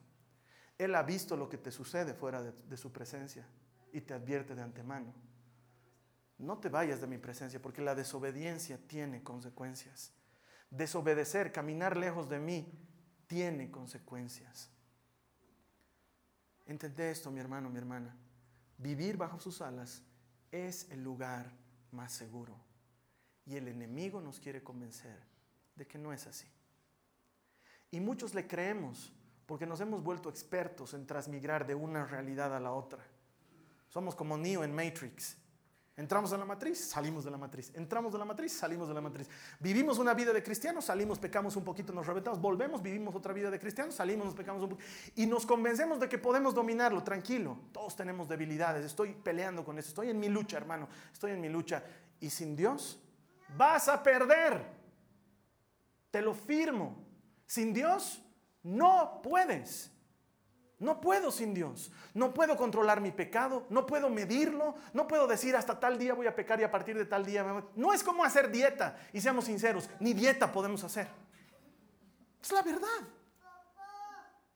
Él 0.77 0.95
ha 0.97 1.03
visto 1.03 1.35
lo 1.35 1.49
que 1.49 1.57
te 1.57 1.71
sucede 1.71 2.13
fuera 2.13 2.43
de, 2.43 2.53
de 2.53 2.77
su 2.77 2.93
presencia 2.93 3.47
y 3.91 4.03
te 4.03 4.13
advierte 4.13 4.55
de 4.55 4.63
antemano. 4.63 5.15
No 6.39 6.59
te 6.59 6.69
vayas 6.69 7.01
de 7.01 7.07
mi 7.07 7.19
presencia 7.19 7.61
porque 7.61 7.83
la 7.83 7.95
desobediencia 7.95 8.79
tiene 8.87 9.23
consecuencias. 9.23 10.13
Desobedecer, 10.71 11.53
caminar 11.53 11.97
lejos 11.97 12.29
de 12.29 12.39
mí, 12.39 12.73
tiene 13.27 13.71
consecuencias. 13.71 14.71
Entendé 16.67 17.11
esto, 17.11 17.31
mi 17.31 17.41
hermano, 17.41 17.71
mi 17.71 17.79
hermana. 17.79 18.17
Vivir 18.79 19.17
bajo 19.17 19.39
sus 19.39 19.61
alas 19.61 20.03
es 20.51 20.91
el 20.91 21.03
lugar 21.03 21.53
más 21.91 22.13
seguro. 22.13 22.57
Y 23.45 23.57
el 23.57 23.69
enemigo 23.69 24.21
nos 24.21 24.41
quiere 24.41 24.63
convencer 24.63 25.19
de 25.75 25.87
que 25.87 25.99
no 25.99 26.13
es 26.13 26.27
así. 26.27 26.47
Y 27.91 28.01
muchos 28.01 28.35
le 28.35 28.47
creemos 28.47 29.13
porque 29.47 29.67
nos 29.67 29.81
hemos 29.81 30.03
vuelto 30.03 30.31
expertos 30.31 30.95
en 30.95 31.07
transmigrar 31.07 31.67
de 31.67 31.75
una 31.75 32.07
realidad 32.07 32.57
a 32.57 32.61
la 32.61 32.73
otra. 32.73 33.05
Somos 33.89 34.15
como 34.15 34.39
Neo 34.39 34.65
en 34.65 34.75
Matrix. 34.75 35.37
Entramos 35.95 36.33
en 36.33 36.41
la 36.41 36.47
matriz, 36.47 36.89
salimos 36.89 37.23
de 37.25 37.31
la 37.31 37.37
matriz. 37.37 37.71
Entramos 37.75 38.13
de 38.13 38.19
la 38.19 38.25
matriz, 38.25 38.53
salimos 38.53 38.89
de 38.89 38.95
la 38.95 39.03
matriz. 39.03 39.29
Vivimos 39.61 39.99
una 39.99 40.15
vida 40.15 40.33
de 40.33 40.43
cristianos, 40.43 40.87
salimos, 40.87 41.19
pecamos 41.19 41.55
un 41.57 41.65
poquito, 41.65 41.93
nos 41.93 42.07
reventamos, 42.07 42.41
volvemos, 42.41 42.83
vivimos 42.83 43.15
otra 43.15 43.35
vida 43.35 43.51
de 43.51 43.59
cristianos, 43.59 43.95
salimos, 43.95 44.25
nos 44.25 44.35
pecamos 44.35 44.63
un 44.63 44.71
poquito. 44.71 44.89
Y 45.17 45.27
nos 45.27 45.45
convencemos 45.45 46.01
de 46.01 46.09
que 46.09 46.17
podemos 46.17 46.55
dominarlo, 46.55 47.03
tranquilo. 47.05 47.59
Todos 47.73 47.95
tenemos 47.95 48.27
debilidades, 48.27 48.87
estoy 48.87 49.13
peleando 49.13 49.65
con 49.67 49.79
eso, 49.79 49.89
estoy 49.89 50.09
en 50.09 50.19
mi 50.19 50.31
lucha, 50.31 50.57
hermano, 50.57 50.89
estoy 51.13 51.33
en 51.33 51.41
mi 51.43 51.51
lucha. 51.51 51.83
Y 52.21 52.31
sin 52.31 52.57
Dios 52.57 52.99
vas 53.55 53.89
a 53.89 54.03
perder. 54.03 54.65
Te 56.11 56.23
lo 56.23 56.33
firmo. 56.33 57.05
Sin 57.47 57.75
Dios 57.75 58.23
no 58.63 59.21
puedes. 59.23 59.92
No 60.83 61.01
puedo 61.01 61.31
sin 61.31 61.55
Dios. 61.55 61.93
No 62.13 62.35
puedo 62.35 62.57
controlar 62.57 63.01
mi 63.01 63.13
pecado. 63.13 63.67
No 63.71 63.87
puedo 63.87 64.11
medirlo. 64.11 64.75
No 64.93 65.07
puedo 65.07 65.29
decir 65.29 65.55
hasta 65.55 65.79
tal 65.79 65.97
día 65.97 66.13
voy 66.13 66.27
a 66.27 66.35
pecar 66.35 66.61
y 66.61 66.65
a 66.65 66.71
partir 66.73 66.99
de 66.99 67.05
tal 67.05 67.25
día. 67.25 67.47
No 67.77 67.93
es 67.93 68.03
como 68.03 68.25
hacer 68.25 68.51
dieta. 68.51 68.99
Y 69.13 69.21
seamos 69.21 69.45
sinceros, 69.45 69.89
ni 70.01 70.13
dieta 70.13 70.51
podemos 70.51 70.83
hacer. 70.83 71.07
Es 72.43 72.51
la 72.51 72.63
verdad. 72.63 72.89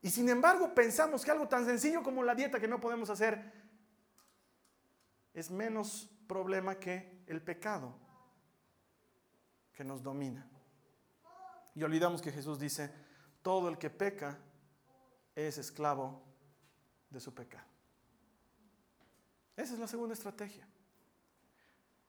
Y 0.03 0.11
sin 0.11 0.29
embargo 0.29 0.75
pensamos 0.75 1.25
que 1.25 1.31
algo 1.31 1.47
tan 1.47 1.65
sencillo 1.65 2.03
como 2.03 2.25
la 2.25 2.35
dieta 2.35 2.59
que 2.59 2.69
no 2.69 2.81
podemos 2.81 3.09
hacer 3.09 3.53
es 5.33 5.49
menos 5.51 6.11
problema 6.27 6.75
que 6.75 7.23
el 7.29 7.41
pecado 7.41 7.97
que 9.73 9.85
nos 9.85 10.03
domina. 10.03 10.51
Y 11.77 11.85
olvidamos 11.85 12.21
que 12.21 12.33
Jesús 12.33 12.59
dice, 12.59 12.93
todo 13.43 13.69
el 13.69 13.79
que 13.79 13.91
peca 13.91 14.39
es 15.37 15.59
esclavo 15.59 16.23
de 17.11 17.21
su 17.21 17.33
pecado. 17.35 17.67
Esa 19.55 19.75
es 19.75 19.79
la 19.79 19.87
segunda 19.87 20.15
estrategia. 20.15 20.67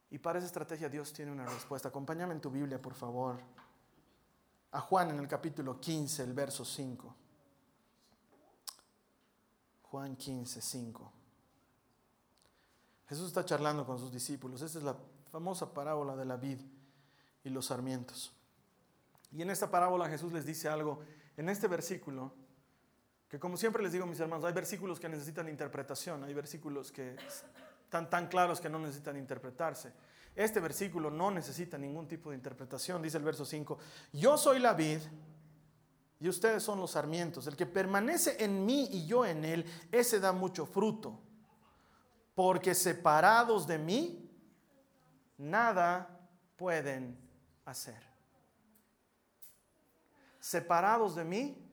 Y 0.09 0.17
para 0.17 0.39
esa 0.39 0.47
estrategia 0.47 0.89
Dios 0.89 1.11
tiene 1.11 1.31
una 1.31 1.45
respuesta. 1.45 1.89
Acompáñame 1.89 2.33
en 2.33 2.41
tu 2.41 2.49
Biblia, 2.49 2.81
por 2.81 2.93
favor. 2.93 3.37
A 4.71 4.79
Juan 4.81 5.11
en 5.11 5.19
el 5.19 5.27
capítulo 5.27 5.79
15, 5.79 6.23
el 6.23 6.33
verso 6.33 6.63
5. 6.63 7.15
Juan 9.83 10.15
15, 10.15 10.61
5. 10.61 11.13
Jesús 13.07 13.27
está 13.27 13.45
charlando 13.45 13.85
con 13.85 13.99
sus 13.99 14.11
discípulos. 14.11 14.61
Esta 14.61 14.77
es 14.77 14.83
la 14.83 14.97
famosa 15.29 15.73
parábola 15.73 16.15
de 16.15 16.25
la 16.25 16.37
vid 16.37 16.59
y 17.43 17.49
los 17.49 17.67
sarmientos. 17.67 18.33
Y 19.31 19.41
en 19.41 19.49
esta 19.49 19.69
parábola 19.69 20.09
Jesús 20.09 20.31
les 20.31 20.45
dice 20.45 20.69
algo. 20.69 20.99
En 21.35 21.49
este 21.49 21.67
versículo 21.67 22.33
que 23.29 23.39
como 23.39 23.57
siempre 23.57 23.83
les 23.83 23.91
digo 23.91 24.05
mis 24.05 24.19
hermanos, 24.19 24.45
hay 24.45 24.53
versículos 24.53 24.99
que 24.99 25.09
necesitan 25.09 25.49
interpretación, 25.49 26.23
hay 26.23 26.33
versículos 26.33 26.91
que 26.91 27.15
están 27.83 28.09
tan 28.09 28.27
claros 28.27 28.61
que 28.61 28.69
no 28.69 28.79
necesitan 28.79 29.17
interpretarse. 29.17 29.93
Este 30.35 30.59
versículo 30.59 31.09
no 31.09 31.31
necesita 31.31 31.77
ningún 31.77 32.07
tipo 32.07 32.29
de 32.29 32.35
interpretación, 32.35 33.01
dice 33.01 33.17
el 33.17 33.23
verso 33.23 33.43
5, 33.43 33.77
yo 34.13 34.37
soy 34.37 34.59
la 34.59 34.73
vid 34.73 34.99
y 36.19 36.29
ustedes 36.29 36.63
son 36.63 36.79
los 36.79 36.91
sarmientos, 36.91 37.47
el 37.47 37.55
que 37.55 37.65
permanece 37.65 38.43
en 38.43 38.65
mí 38.65 38.87
y 38.91 39.05
yo 39.07 39.25
en 39.25 39.43
él, 39.43 39.65
ese 39.91 40.19
da 40.19 40.31
mucho 40.31 40.65
fruto, 40.65 41.19
porque 42.35 42.75
separados 42.75 43.67
de 43.67 43.77
mí, 43.77 44.29
nada 45.37 46.19
pueden 46.55 47.17
hacer. 47.65 48.01
Separados 50.39 51.15
de 51.15 51.23
mí, 51.23 51.66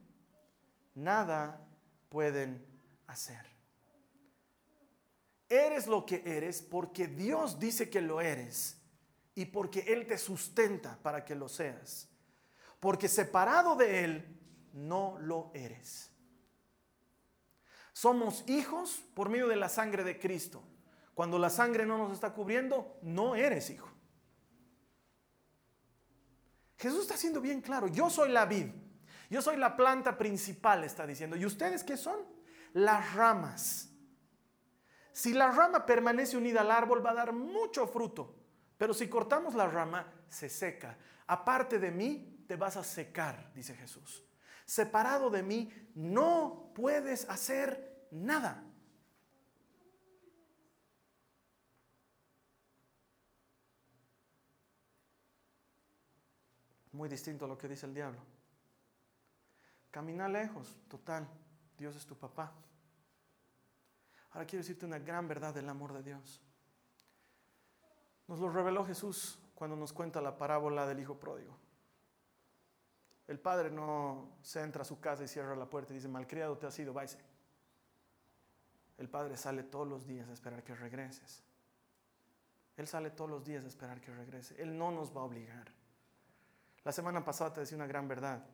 nada 0.94 1.66
pueden 2.08 2.64
hacer. 3.06 3.44
Eres 5.48 5.86
lo 5.86 6.06
que 6.06 6.22
eres 6.24 6.62
porque 6.62 7.06
Dios 7.06 7.58
dice 7.58 7.90
que 7.90 8.00
lo 8.00 8.20
eres 8.20 8.78
y 9.34 9.46
porque 9.46 9.80
Él 9.88 10.06
te 10.06 10.18
sustenta 10.18 10.98
para 11.02 11.24
que 11.24 11.34
lo 11.34 11.48
seas. 11.48 12.08
Porque 12.80 13.08
separado 13.08 13.76
de 13.76 14.04
Él, 14.04 14.40
no 14.72 15.18
lo 15.20 15.50
eres. 15.54 16.10
Somos 17.92 18.44
hijos 18.48 19.04
por 19.14 19.28
medio 19.28 19.48
de 19.48 19.56
la 19.56 19.68
sangre 19.68 20.02
de 20.02 20.18
Cristo. 20.18 20.62
Cuando 21.14 21.38
la 21.38 21.48
sangre 21.48 21.86
no 21.86 21.96
nos 21.96 22.12
está 22.12 22.34
cubriendo, 22.34 22.98
no 23.02 23.36
eres 23.36 23.70
hijo. 23.70 23.88
Jesús 26.76 27.02
está 27.02 27.16
siendo 27.16 27.40
bien 27.40 27.60
claro, 27.60 27.86
yo 27.86 28.10
soy 28.10 28.30
la 28.30 28.44
vid, 28.46 28.66
yo 29.30 29.42
soy 29.42 29.56
la 29.56 29.76
planta 29.76 30.16
principal, 30.16 30.84
está 30.84 31.06
diciendo. 31.06 31.36
¿Y 31.36 31.46
ustedes 31.46 31.84
qué 31.84 31.96
son? 31.96 32.18
Las 32.72 33.14
ramas. 33.14 33.90
Si 35.12 35.32
la 35.32 35.50
rama 35.50 35.86
permanece 35.86 36.36
unida 36.36 36.62
al 36.62 36.70
árbol 36.70 37.04
va 37.04 37.10
a 37.10 37.14
dar 37.14 37.32
mucho 37.32 37.86
fruto, 37.86 38.34
pero 38.76 38.92
si 38.92 39.08
cortamos 39.08 39.54
la 39.54 39.68
rama 39.68 40.12
se 40.28 40.48
seca. 40.48 40.98
Aparte 41.26 41.78
de 41.78 41.90
mí 41.90 42.44
te 42.48 42.56
vas 42.56 42.76
a 42.76 42.84
secar, 42.84 43.52
dice 43.54 43.74
Jesús. 43.74 44.24
Separado 44.64 45.30
de 45.30 45.42
mí 45.42 45.72
no 45.94 46.72
puedes 46.74 47.28
hacer 47.28 48.08
nada. 48.10 48.64
Muy 56.92 57.08
distinto 57.08 57.44
a 57.44 57.48
lo 57.48 57.58
que 57.58 57.68
dice 57.68 57.86
el 57.86 57.94
diablo. 57.94 58.33
Camina 59.94 60.28
lejos, 60.28 60.76
total, 60.88 61.24
Dios 61.78 61.94
es 61.94 62.04
tu 62.04 62.16
papá. 62.16 62.52
Ahora 64.32 64.44
quiero 64.44 64.64
decirte 64.64 64.84
una 64.84 64.98
gran 64.98 65.28
verdad 65.28 65.54
del 65.54 65.68
amor 65.68 65.92
de 65.92 66.02
Dios. 66.02 66.42
Nos 68.26 68.40
lo 68.40 68.50
reveló 68.50 68.84
Jesús 68.84 69.38
cuando 69.54 69.76
nos 69.76 69.92
cuenta 69.92 70.20
la 70.20 70.36
parábola 70.36 70.84
del 70.84 70.98
hijo 70.98 71.16
pródigo. 71.16 71.56
El 73.28 73.38
padre 73.38 73.70
no 73.70 74.32
se 74.42 74.62
entra 74.62 74.82
a 74.82 74.84
su 74.84 74.98
casa 74.98 75.22
y 75.22 75.28
cierra 75.28 75.54
la 75.54 75.70
puerta 75.70 75.92
y 75.92 75.96
dice, 75.98 76.08
malcriado 76.08 76.58
te 76.58 76.66
has 76.66 76.76
ido, 76.76 76.92
váyase. 76.92 77.20
El 78.98 79.08
padre 79.08 79.36
sale 79.36 79.62
todos 79.62 79.86
los 79.86 80.08
días 80.08 80.28
a 80.28 80.32
esperar 80.32 80.64
que 80.64 80.74
regreses. 80.74 81.44
Él 82.76 82.88
sale 82.88 83.12
todos 83.12 83.30
los 83.30 83.44
días 83.44 83.64
a 83.64 83.68
esperar 83.68 84.00
que 84.00 84.12
regrese. 84.12 84.60
Él 84.60 84.76
no 84.76 84.90
nos 84.90 85.16
va 85.16 85.20
a 85.20 85.24
obligar. 85.24 85.70
La 86.82 86.90
semana 86.90 87.24
pasada 87.24 87.52
te 87.52 87.60
decía 87.60 87.76
una 87.76 87.86
gran 87.86 88.08
verdad. 88.08 88.44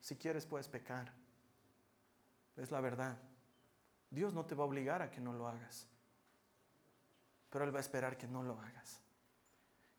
Si 0.00 0.16
quieres 0.16 0.46
puedes 0.46 0.68
pecar. 0.68 1.12
Es 2.56 2.70
la 2.70 2.80
verdad. 2.80 3.16
Dios 4.10 4.32
no 4.32 4.44
te 4.46 4.54
va 4.54 4.64
a 4.64 4.66
obligar 4.66 5.02
a 5.02 5.10
que 5.10 5.20
no 5.20 5.32
lo 5.32 5.46
hagas. 5.46 5.86
Pero 7.50 7.64
Él 7.64 7.74
va 7.74 7.78
a 7.78 7.80
esperar 7.80 8.16
que 8.16 8.26
no 8.26 8.42
lo 8.42 8.60
hagas. 8.60 9.00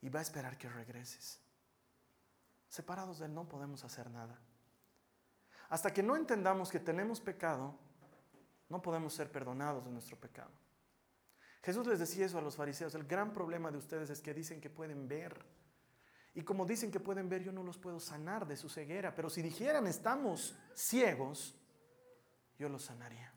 Y 0.02 0.10
va 0.10 0.20
a 0.20 0.24
esperar 0.24 0.58
que 0.58 0.70
regreses. 0.70 1.40
Separados 2.68 3.20
de 3.20 3.26
Él 3.26 3.34
no 3.34 3.48
podemos 3.48 3.84
hacer 3.84 4.10
nada. 4.10 4.40
Hasta 5.70 5.94
que 5.94 6.04
no 6.04 6.16
entendamos 6.16 6.72
que 6.72 6.80
tenemos 6.80 7.20
pecado, 7.22 7.76
no 8.70 8.82
podemos 8.82 9.14
ser 9.14 9.32
perdonados 9.32 9.86
de 9.86 9.92
nuestro 9.92 10.18
pecado. 10.18 10.52
Jesús 11.62 11.86
les 11.88 12.00
decía 12.00 12.26
eso 12.26 12.38
a 12.38 12.42
los 12.42 12.56
fariseos. 12.56 12.96
El 12.96 13.06
gran 13.06 13.34
problema 13.34 13.70
de 13.72 13.78
ustedes 13.78 14.10
es 14.10 14.22
que 14.22 14.34
dicen 14.34 14.62
que 14.62 14.70
pueden 14.70 15.08
ver 15.08 15.46
y 16.40 16.42
como 16.42 16.66
dicen 16.66 16.90
que 16.90 17.02
pueden 17.02 17.28
ver, 17.28 17.44
yo 17.44 17.52
no 17.52 17.64
los 17.64 17.78
puedo 17.78 18.00
sanar 18.00 18.48
de 18.48 18.56
su 18.56 18.70
ceguera. 18.70 19.14
Pero 19.14 19.30
si 19.30 19.42
dijeran 19.42 19.88
estamos 19.88 20.56
ciegos, 20.74 21.54
yo 22.58 22.70
los 22.70 22.86
sanaría. 22.86 23.30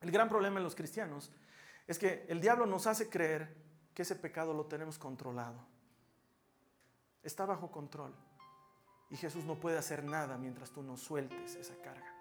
El 0.00 0.10
gran 0.10 0.28
problema 0.28 0.58
en 0.58 0.64
los 0.64 0.74
cristianos 0.74 1.30
es 1.86 1.96
que 1.96 2.26
el 2.28 2.40
diablo 2.40 2.66
nos 2.66 2.88
hace 2.88 3.08
creer 3.08 3.56
que 3.94 4.02
ese 4.02 4.16
pecado 4.16 4.52
lo 4.52 4.66
tenemos 4.66 4.98
controlado. 4.98 5.64
Está 7.22 7.46
bajo 7.46 7.70
control. 7.70 8.12
Y 9.08 9.16
Jesús 9.16 9.44
no 9.44 9.54
puede 9.54 9.78
hacer 9.78 10.02
nada 10.02 10.38
mientras 10.38 10.72
tú 10.72 10.82
no 10.82 10.96
sueltes 10.96 11.54
esa 11.54 11.76
carga. 11.82 12.12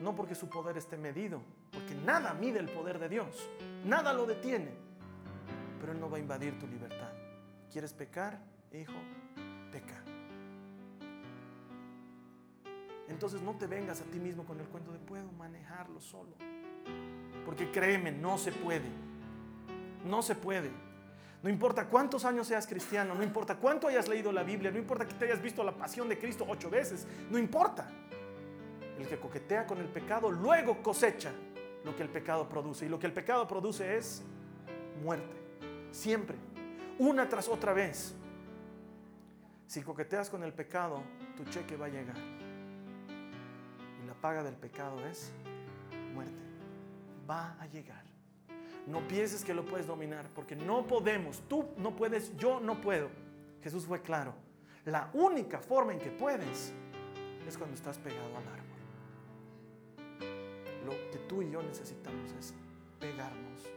No 0.00 0.16
porque 0.16 0.34
su 0.34 0.48
poder 0.48 0.76
esté 0.76 0.96
medido, 0.96 1.42
porque 1.70 1.94
nada 1.94 2.34
mide 2.34 2.58
el 2.58 2.68
poder 2.70 2.98
de 2.98 3.08
Dios, 3.08 3.48
nada 3.84 4.12
lo 4.12 4.26
detiene, 4.26 4.72
pero 5.80 5.92
Él 5.92 6.00
no 6.00 6.10
va 6.10 6.16
a 6.16 6.20
invadir 6.20 6.58
tu 6.58 6.66
libertad. 6.66 7.25
¿Quieres 7.76 7.92
pecar, 7.92 8.38
hijo? 8.72 8.94
Peca. 9.70 10.02
Entonces 13.06 13.42
no 13.42 13.54
te 13.54 13.66
vengas 13.66 14.00
a 14.00 14.04
ti 14.04 14.18
mismo 14.18 14.46
con 14.46 14.58
el 14.58 14.66
cuento 14.66 14.92
de 14.92 14.98
puedo 14.98 15.30
manejarlo 15.32 16.00
solo. 16.00 16.30
Porque 17.44 17.70
créeme, 17.70 18.12
no 18.12 18.38
se 18.38 18.50
puede. 18.50 18.88
No 20.06 20.22
se 20.22 20.34
puede. 20.34 20.70
No 21.42 21.50
importa 21.50 21.86
cuántos 21.86 22.24
años 22.24 22.46
seas 22.46 22.66
cristiano, 22.66 23.14
no 23.14 23.22
importa 23.22 23.56
cuánto 23.56 23.88
hayas 23.88 24.08
leído 24.08 24.32
la 24.32 24.42
Biblia, 24.42 24.70
no 24.70 24.78
importa 24.78 25.06
que 25.06 25.12
te 25.12 25.26
hayas 25.26 25.42
visto 25.42 25.62
la 25.62 25.76
pasión 25.76 26.08
de 26.08 26.18
Cristo 26.18 26.46
ocho 26.48 26.70
veces, 26.70 27.06
no 27.30 27.36
importa. 27.36 27.90
El 28.98 29.06
que 29.06 29.18
coquetea 29.18 29.66
con 29.66 29.76
el 29.80 29.88
pecado 29.88 30.30
luego 30.30 30.82
cosecha 30.82 31.30
lo 31.84 31.94
que 31.94 32.02
el 32.04 32.08
pecado 32.08 32.48
produce. 32.48 32.86
Y 32.86 32.88
lo 32.88 32.98
que 32.98 33.06
el 33.06 33.12
pecado 33.12 33.46
produce 33.46 33.98
es 33.98 34.22
muerte. 35.02 35.36
Siempre. 35.90 36.55
Una 36.98 37.28
tras 37.28 37.48
otra 37.48 37.72
vez. 37.72 38.14
Si 39.66 39.82
coqueteas 39.82 40.30
con 40.30 40.42
el 40.42 40.52
pecado, 40.52 41.02
tu 41.36 41.44
cheque 41.44 41.76
va 41.76 41.86
a 41.86 41.88
llegar. 41.88 42.16
Y 44.02 44.06
la 44.06 44.14
paga 44.14 44.42
del 44.42 44.54
pecado 44.54 45.04
es 45.06 45.32
muerte. 46.14 46.42
Va 47.28 47.56
a 47.60 47.66
llegar. 47.66 48.04
No 48.86 49.06
pienses 49.08 49.44
que 49.44 49.52
lo 49.52 49.64
puedes 49.64 49.86
dominar, 49.86 50.28
porque 50.34 50.54
no 50.54 50.86
podemos. 50.86 51.42
Tú 51.48 51.68
no 51.76 51.96
puedes, 51.96 52.36
yo 52.36 52.60
no 52.60 52.80
puedo. 52.80 53.08
Jesús 53.62 53.84
fue 53.84 54.00
claro. 54.00 54.34
La 54.84 55.10
única 55.14 55.58
forma 55.58 55.92
en 55.92 55.98
que 55.98 56.10
puedes 56.10 56.72
es 57.46 57.58
cuando 57.58 57.74
estás 57.74 57.98
pegado 57.98 58.36
al 58.36 58.46
árbol 58.46 58.66
lo 60.86 60.92
que 61.10 61.18
tú 61.28 61.42
y 61.42 61.50
yo 61.50 61.62
necesitamos 61.62 62.32
es 62.38 62.54
pegarnos. 63.00 63.68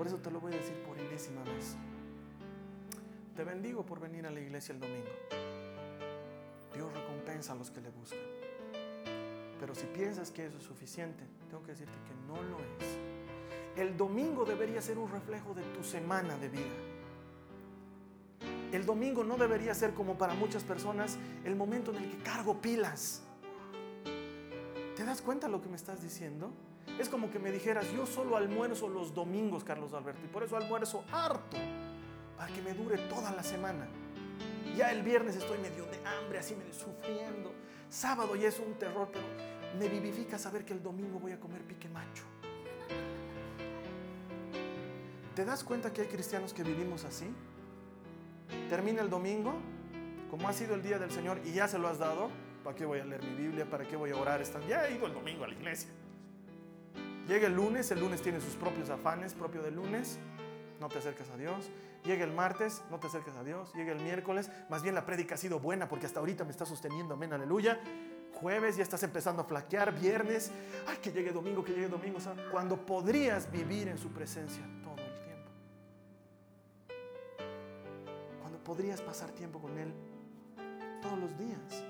Por 0.00 0.06
eso 0.06 0.16
te 0.16 0.30
lo 0.30 0.40
voy 0.40 0.54
a 0.54 0.56
decir 0.56 0.82
por 0.84 0.98
enésima 0.98 1.44
vez. 1.44 1.76
Te 3.36 3.44
bendigo 3.44 3.84
por 3.84 4.00
venir 4.00 4.24
a 4.24 4.30
la 4.30 4.40
iglesia 4.40 4.72
el 4.72 4.80
domingo. 4.80 5.10
Dios 6.72 6.90
recompensa 6.90 7.52
a 7.52 7.56
los 7.56 7.70
que 7.70 7.82
le 7.82 7.90
buscan. 7.90 8.18
Pero 9.60 9.74
si 9.74 9.84
piensas 9.88 10.30
que 10.30 10.46
eso 10.46 10.56
es 10.56 10.64
suficiente, 10.64 11.22
tengo 11.50 11.62
que 11.62 11.72
decirte 11.72 11.92
que 12.06 12.14
no 12.26 12.36
lo 12.36 12.56
es. 12.78 12.96
El 13.76 13.94
domingo 13.98 14.46
debería 14.46 14.80
ser 14.80 14.96
un 14.96 15.12
reflejo 15.12 15.52
de 15.52 15.64
tu 15.64 15.84
semana 15.84 16.34
de 16.38 16.48
vida. 16.48 16.64
El 18.72 18.86
domingo 18.86 19.22
no 19.22 19.36
debería 19.36 19.74
ser 19.74 19.92
como 19.92 20.16
para 20.16 20.32
muchas 20.32 20.64
personas 20.64 21.18
el 21.44 21.56
momento 21.56 21.90
en 21.90 22.02
el 22.02 22.10
que 22.10 22.22
cargo 22.22 22.58
pilas 22.62 23.20
¿Te 25.00 25.06
das 25.06 25.22
cuenta 25.22 25.48
lo 25.48 25.60
que 25.62 25.68
me 25.68 25.76
estás 25.76 26.02
diciendo? 26.02 26.52
Es 27.00 27.08
como 27.08 27.30
que 27.30 27.38
me 27.38 27.50
dijeras, 27.50 27.90
yo 27.92 28.04
solo 28.04 28.36
almuerzo 28.36 28.86
los 28.86 29.14
domingos, 29.14 29.64
Carlos 29.64 29.94
Alberto, 29.94 30.20
y 30.22 30.28
por 30.28 30.42
eso 30.42 30.58
almuerzo 30.58 31.02
harto, 31.10 31.56
para 32.36 32.52
que 32.52 32.60
me 32.60 32.74
dure 32.74 32.98
toda 33.08 33.30
la 33.32 33.42
semana. 33.42 33.88
Ya 34.76 34.92
el 34.92 35.02
viernes 35.02 35.34
estoy 35.34 35.56
medio 35.60 35.86
de 35.86 35.96
hambre, 36.06 36.40
así 36.40 36.54
medio 36.54 36.74
sufriendo. 36.74 37.54
Sábado 37.88 38.36
ya 38.36 38.48
es 38.48 38.58
un 38.58 38.74
terror, 38.74 39.08
pero 39.10 39.24
me 39.78 39.88
vivifica 39.88 40.36
saber 40.36 40.66
que 40.66 40.74
el 40.74 40.82
domingo 40.82 41.18
voy 41.18 41.32
a 41.32 41.40
comer 41.40 41.62
pique 41.62 41.88
macho. 41.88 42.24
¿Te 45.34 45.46
das 45.46 45.64
cuenta 45.64 45.94
que 45.94 46.02
hay 46.02 46.08
cristianos 46.08 46.52
que 46.52 46.62
vivimos 46.62 47.04
así? 47.04 47.32
Termina 48.68 49.00
el 49.00 49.08
domingo, 49.08 49.54
como 50.30 50.50
ha 50.50 50.52
sido 50.52 50.74
el 50.74 50.82
día 50.82 50.98
del 50.98 51.10
Señor 51.10 51.40
y 51.46 51.54
ya 51.54 51.66
se 51.66 51.78
lo 51.78 51.88
has 51.88 51.98
dado, 51.98 52.28
¿Para 52.62 52.76
qué 52.76 52.84
voy 52.84 52.98
a 52.98 53.06
leer 53.06 53.22
mi 53.22 53.34
Biblia? 53.36 53.64
¿Para 53.64 53.88
qué 53.88 53.96
voy 53.96 54.10
a 54.10 54.16
orar? 54.16 54.42
Ya 54.68 54.86
he 54.86 54.96
ido 54.96 55.06
el 55.06 55.14
domingo 55.14 55.44
a 55.44 55.48
la 55.48 55.54
iglesia. 55.54 55.88
Llega 57.30 57.46
el 57.46 57.54
lunes, 57.54 57.88
el 57.92 58.00
lunes 58.00 58.20
tiene 58.22 58.40
sus 58.40 58.56
propios 58.56 58.90
afanes, 58.90 59.34
propio 59.34 59.62
del 59.62 59.76
lunes, 59.76 60.18
no 60.80 60.88
te 60.88 60.98
acercas 60.98 61.30
a 61.30 61.36
Dios. 61.36 61.70
Llega 62.04 62.24
el 62.24 62.32
martes, 62.32 62.82
no 62.90 62.98
te 62.98 63.06
acercas 63.06 63.36
a 63.36 63.44
Dios. 63.44 63.72
Llega 63.72 63.92
el 63.92 64.00
miércoles, 64.00 64.50
más 64.68 64.82
bien 64.82 64.96
la 64.96 65.06
prédica 65.06 65.36
ha 65.36 65.38
sido 65.38 65.60
buena 65.60 65.88
porque 65.88 66.06
hasta 66.06 66.18
ahorita 66.18 66.42
me 66.42 66.50
está 66.50 66.66
sosteniendo, 66.66 67.14
amén, 67.14 67.32
aleluya. 67.32 67.78
Jueves 68.32 68.76
ya 68.76 68.82
estás 68.82 69.04
empezando 69.04 69.42
a 69.42 69.44
flaquear, 69.44 69.96
viernes, 69.96 70.50
ay, 70.88 70.96
que 70.96 71.12
llegue 71.12 71.30
domingo, 71.30 71.62
que 71.62 71.72
llegue 71.72 71.86
domingo. 71.86 72.18
cuando 72.50 72.84
podrías 72.84 73.48
vivir 73.48 73.86
en 73.86 73.98
su 73.98 74.08
presencia 74.08 74.64
todo 74.82 74.96
el 74.96 75.20
tiempo. 75.22 75.50
Cuando 78.40 78.58
podrías 78.64 79.00
pasar 79.02 79.30
tiempo 79.30 79.60
con 79.60 79.78
Él 79.78 79.94
todos 81.00 81.16
los 81.16 81.38
días 81.38 81.84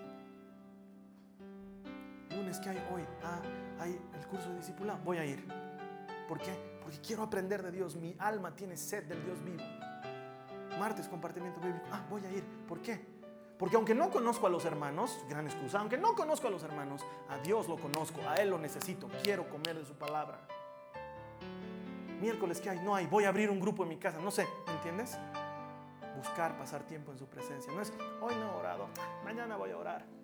lunes, 2.41 2.59
¿qué 2.59 2.71
hay 2.71 2.83
hoy? 2.93 3.03
Ah, 3.23 3.41
hay 3.81 4.01
el 4.19 4.27
curso 4.27 4.49
de 4.49 4.57
discipulado. 4.57 4.99
Voy 5.05 5.19
a 5.19 5.25
ir. 5.25 5.47
¿Por 6.27 6.39
qué? 6.39 6.53
Porque 6.83 6.99
quiero 7.01 7.23
aprender 7.23 7.63
de 7.63 7.71
Dios. 7.71 7.97
Mi 7.97 8.17
alma 8.19 8.55
tiene 8.55 8.77
sed 8.77 9.05
del 9.05 9.23
Dios 9.25 9.43
vivo. 9.45 9.63
Martes, 10.79 11.07
compartimiento 11.09 11.61
bíblico. 11.61 11.85
Ah, 11.93 12.03
voy 12.09 12.25
a 12.25 12.31
ir. 12.31 12.45
¿Por 12.67 12.81
qué? 12.81 12.99
Porque 13.59 13.77
aunque 13.77 13.95
no 13.95 14.11
conozco 14.11 14.47
a 14.47 14.51
los 14.51 14.65
hermanos, 14.65 15.19
gran 15.29 15.45
excusa, 15.47 15.81
aunque 15.81 15.99
no 15.99 16.15
conozco 16.15 16.49
a 16.49 16.51
los 16.51 16.63
hermanos, 16.63 17.05
a 17.29 17.37
Dios 17.39 17.69
lo 17.69 17.77
conozco, 17.77 18.21
a 18.27 18.37
Él 18.37 18.49
lo 18.49 18.59
necesito, 18.59 19.07
quiero 19.23 19.47
comer 19.51 19.77
de 19.77 19.85
su 19.85 19.93
palabra. 19.93 20.41
Miércoles, 22.23 22.59
¿qué 22.63 22.71
hay? 22.71 22.79
No 22.81 22.95
hay, 22.95 23.07
voy 23.07 23.25
a 23.25 23.29
abrir 23.29 23.51
un 23.51 23.61
grupo 23.61 23.83
en 23.83 23.91
mi 23.91 23.99
casa, 23.99 24.19
no 24.19 24.31
sé, 24.31 24.47
¿entiendes? 24.67 25.19
Buscar 26.17 26.57
pasar 26.57 26.85
tiempo 26.85 27.13
en 27.13 27.19
su 27.19 27.27
presencia. 27.27 27.71
No 27.71 27.83
es, 27.83 27.93
hoy 28.23 28.35
no 28.37 28.47
he 28.47 28.61
orado, 28.61 28.89
mañana 29.25 29.57
voy 29.57 29.73
a 29.73 29.77
orar. 29.77 30.20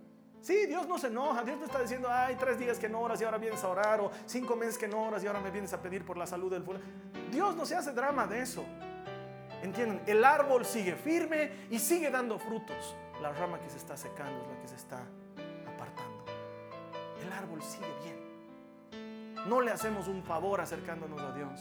Sí, 0.47 0.65
Dios 0.67 0.87
no 0.87 0.97
se 0.97 1.09
enoja. 1.09 1.43
Dios 1.43 1.59
no 1.59 1.65
está 1.65 1.81
diciendo, 1.81 2.07
ay, 2.09 2.37
tres 2.37 2.57
días 2.57 2.79
que 2.79 2.89
no 2.89 3.01
oras 3.01 3.21
y 3.21 3.25
ahora 3.25 3.37
vienes 3.37 3.65
a 3.65 3.69
orar, 3.69 4.01
o 4.01 4.13
cinco 4.27 4.55
meses 4.55 4.79
que 4.79 4.87
no 4.87 5.03
oras 5.03 5.25
y 5.25 5.27
ahora 5.27 5.41
me 5.41 5.51
vienes 5.51 5.73
a 5.73 5.83
pedir 5.83 6.05
por 6.05 6.17
la 6.17 6.25
salud 6.25 6.53
del 6.53 6.63
pueblo. 6.63 6.85
Dios 7.33 7.57
no 7.57 7.67
se 7.67 7.75
hace 7.75 7.91
drama 7.91 8.29
de 8.29 8.43
eso. 8.43 8.65
¿Entienden? 9.65 10.01
El 10.07 10.25
árbol 10.25 10.65
sigue 10.65 10.95
firme 10.95 11.51
y 11.69 11.81
sigue 11.81 12.13
dando 12.13 12.39
frutos. 12.39 12.95
La 13.21 13.33
rama 13.33 13.59
que 13.59 13.69
se 13.69 13.77
está 13.77 13.97
secando 13.97 14.41
es 14.41 14.47
la 14.47 14.61
que 14.61 14.69
se 14.69 14.77
está 14.77 15.01
apartando. 15.67 16.25
El 17.21 17.33
árbol 17.33 17.61
sigue 17.61 17.93
bien. 18.05 19.49
No 19.49 19.61
le 19.61 19.73
hacemos 19.73 20.07
un 20.07 20.23
favor 20.23 20.61
acercándonos 20.61 21.21
a 21.23 21.33
Dios. 21.33 21.61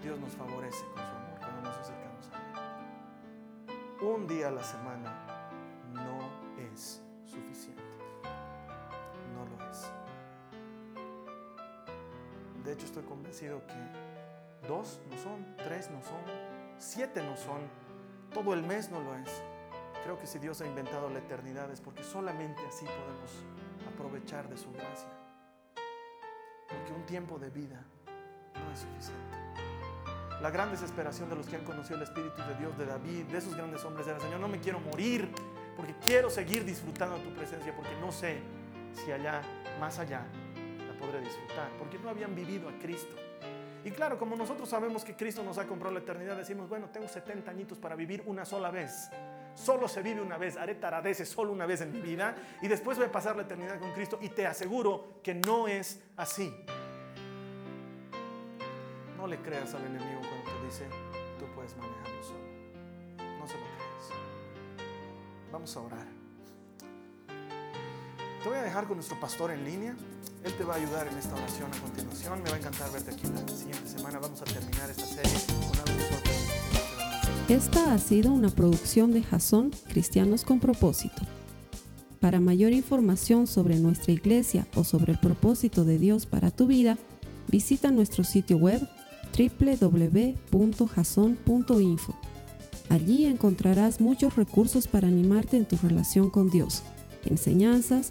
Dios 0.00 0.16
nos 0.20 0.30
favorece 0.34 0.84
con 0.94 1.02
su 1.02 1.16
amor 1.16 1.38
cuando 1.40 1.62
nos 1.62 1.76
acercamos 1.76 2.30
a 2.32 2.38
Él. 3.72 4.06
Un 4.06 4.28
día 4.28 4.46
a 4.46 4.52
la 4.52 4.62
semana 4.62 5.12
no 5.92 6.20
es 6.72 7.02
suficiente. 7.24 7.79
De 12.64 12.72
hecho, 12.72 12.86
estoy 12.86 13.02
convencido 13.04 13.62
que 13.66 14.68
dos 14.68 15.00
no 15.10 15.18
son, 15.18 15.56
tres 15.56 15.90
no 15.90 16.02
son, 16.02 16.22
siete 16.78 17.22
no 17.22 17.36
son, 17.36 17.60
todo 18.32 18.54
el 18.54 18.62
mes 18.62 18.90
no 18.90 19.00
lo 19.00 19.14
es. 19.16 19.42
Creo 20.04 20.18
que 20.18 20.26
si 20.26 20.38
Dios 20.38 20.60
ha 20.60 20.66
inventado 20.66 21.10
la 21.10 21.18
eternidad 21.18 21.70
es 21.70 21.80
porque 21.80 22.02
solamente 22.02 22.62
así 22.66 22.86
podemos 22.86 23.30
aprovechar 23.92 24.48
de 24.48 24.56
su 24.56 24.72
gracia. 24.72 25.10
Porque 26.68 26.92
un 26.92 27.04
tiempo 27.06 27.38
de 27.38 27.50
vida 27.50 27.84
no 28.54 28.72
es 28.72 28.80
suficiente. 28.80 29.40
La 30.40 30.50
gran 30.50 30.70
desesperación 30.70 31.28
de 31.28 31.36
los 31.36 31.46
que 31.46 31.56
han 31.56 31.64
conocido 31.64 31.96
el 31.96 32.02
Espíritu 32.02 32.40
de 32.42 32.54
Dios, 32.54 32.76
de 32.78 32.86
David, 32.86 33.24
de 33.26 33.38
esos 33.38 33.54
grandes 33.54 33.84
hombres 33.84 34.06
era, 34.06 34.18
Señor, 34.20 34.40
no 34.40 34.48
me 34.48 34.58
quiero 34.58 34.80
morir, 34.80 35.30
porque 35.76 35.94
quiero 36.02 36.30
seguir 36.30 36.64
disfrutando 36.64 37.18
de 37.18 37.24
tu 37.24 37.34
presencia, 37.34 37.74
porque 37.76 37.94
no 38.00 38.10
sé 38.10 38.40
si 38.94 39.12
allá, 39.12 39.42
más 39.78 39.98
allá, 39.98 40.24
podré 41.00 41.20
disfrutar, 41.20 41.70
porque 41.78 41.98
no 41.98 42.10
habían 42.10 42.34
vivido 42.34 42.68
a 42.68 42.72
Cristo. 42.78 43.16
Y 43.84 43.90
claro, 43.90 44.18
como 44.18 44.36
nosotros 44.36 44.68
sabemos 44.68 45.04
que 45.04 45.16
Cristo 45.16 45.42
nos 45.42 45.56
ha 45.56 45.66
comprado 45.66 45.94
la 45.94 46.00
eternidad, 46.00 46.36
decimos, 46.36 46.68
bueno, 46.68 46.90
tengo 46.90 47.08
70 47.08 47.50
añitos 47.50 47.78
para 47.78 47.96
vivir 47.96 48.22
una 48.26 48.44
sola 48.44 48.70
vez. 48.70 49.08
Solo 49.54 49.88
se 49.88 50.02
vive 50.02 50.20
una 50.20 50.36
vez, 50.36 50.56
haré 50.56 50.74
taradeces 50.74 51.28
solo 51.28 51.52
una 51.52 51.66
vez 51.66 51.80
en 51.80 51.92
mi 51.92 52.00
vida 52.00 52.36
y 52.62 52.68
después 52.68 52.98
voy 52.98 53.06
a 53.06 53.12
pasar 53.12 53.36
la 53.36 53.42
eternidad 53.42 53.78
con 53.78 53.92
Cristo 53.92 54.18
y 54.20 54.28
te 54.28 54.46
aseguro 54.46 55.20
que 55.22 55.34
no 55.34 55.66
es 55.66 56.00
así. 56.16 56.54
No 59.16 59.26
le 59.26 59.38
creas 59.38 59.74
al 59.74 59.84
enemigo 59.84 60.20
cuando 60.20 60.44
te 60.44 60.66
dice, 60.66 60.86
tú 61.38 61.46
puedes 61.54 61.76
manejarlo 61.76 62.22
solo. 62.22 62.40
No 63.38 63.46
se 63.46 63.54
lo 63.54 63.64
creas. 63.64 64.10
Vamos 65.52 65.76
a 65.76 65.80
orar. 65.80 66.06
Te 68.42 68.48
voy 68.48 68.56
a 68.56 68.62
dejar 68.62 68.86
con 68.86 68.96
nuestro 68.96 69.18
pastor 69.20 69.50
en 69.50 69.64
línea. 69.64 69.94
Él 70.44 70.52
te 70.54 70.64
va 70.64 70.74
a 70.74 70.76
ayudar 70.78 71.06
en 71.06 71.18
esta 71.18 71.34
oración 71.34 71.70
a 71.72 71.78
continuación. 71.80 72.42
Me 72.42 72.48
va 72.48 72.56
a 72.56 72.58
encantar 72.58 72.90
verte 72.92 73.10
aquí 73.10 73.26
la 73.26 73.46
siguiente 73.54 73.86
semana. 73.86 74.18
Vamos 74.18 74.40
a 74.40 74.44
terminar 74.44 74.88
esta 74.88 75.04
serie 75.04 75.32
Esta 77.48 77.92
ha 77.92 77.98
sido 77.98 78.32
una 78.32 78.48
producción 78.48 79.12
de 79.12 79.22
Jason 79.22 79.70
Cristianos 79.88 80.44
con 80.44 80.58
Propósito. 80.58 81.22
Para 82.20 82.40
mayor 82.40 82.72
información 82.72 83.46
sobre 83.46 83.78
nuestra 83.78 84.12
iglesia 84.12 84.66
o 84.74 84.84
sobre 84.84 85.12
el 85.12 85.18
propósito 85.18 85.84
de 85.84 85.98
Dios 85.98 86.24
para 86.24 86.50
tu 86.50 86.66
vida, 86.66 86.96
visita 87.48 87.90
nuestro 87.90 88.24
sitio 88.24 88.56
web 88.56 88.88
www.jason.info. 89.36 90.40
Allí 92.88 93.26
encontrarás 93.26 94.00
muchos 94.00 94.36
recursos 94.36 94.88
para 94.88 95.08
animarte 95.08 95.58
en 95.58 95.66
tu 95.66 95.76
relación 95.76 96.30
con 96.30 96.50
Dios, 96.50 96.82
enseñanzas, 97.24 98.10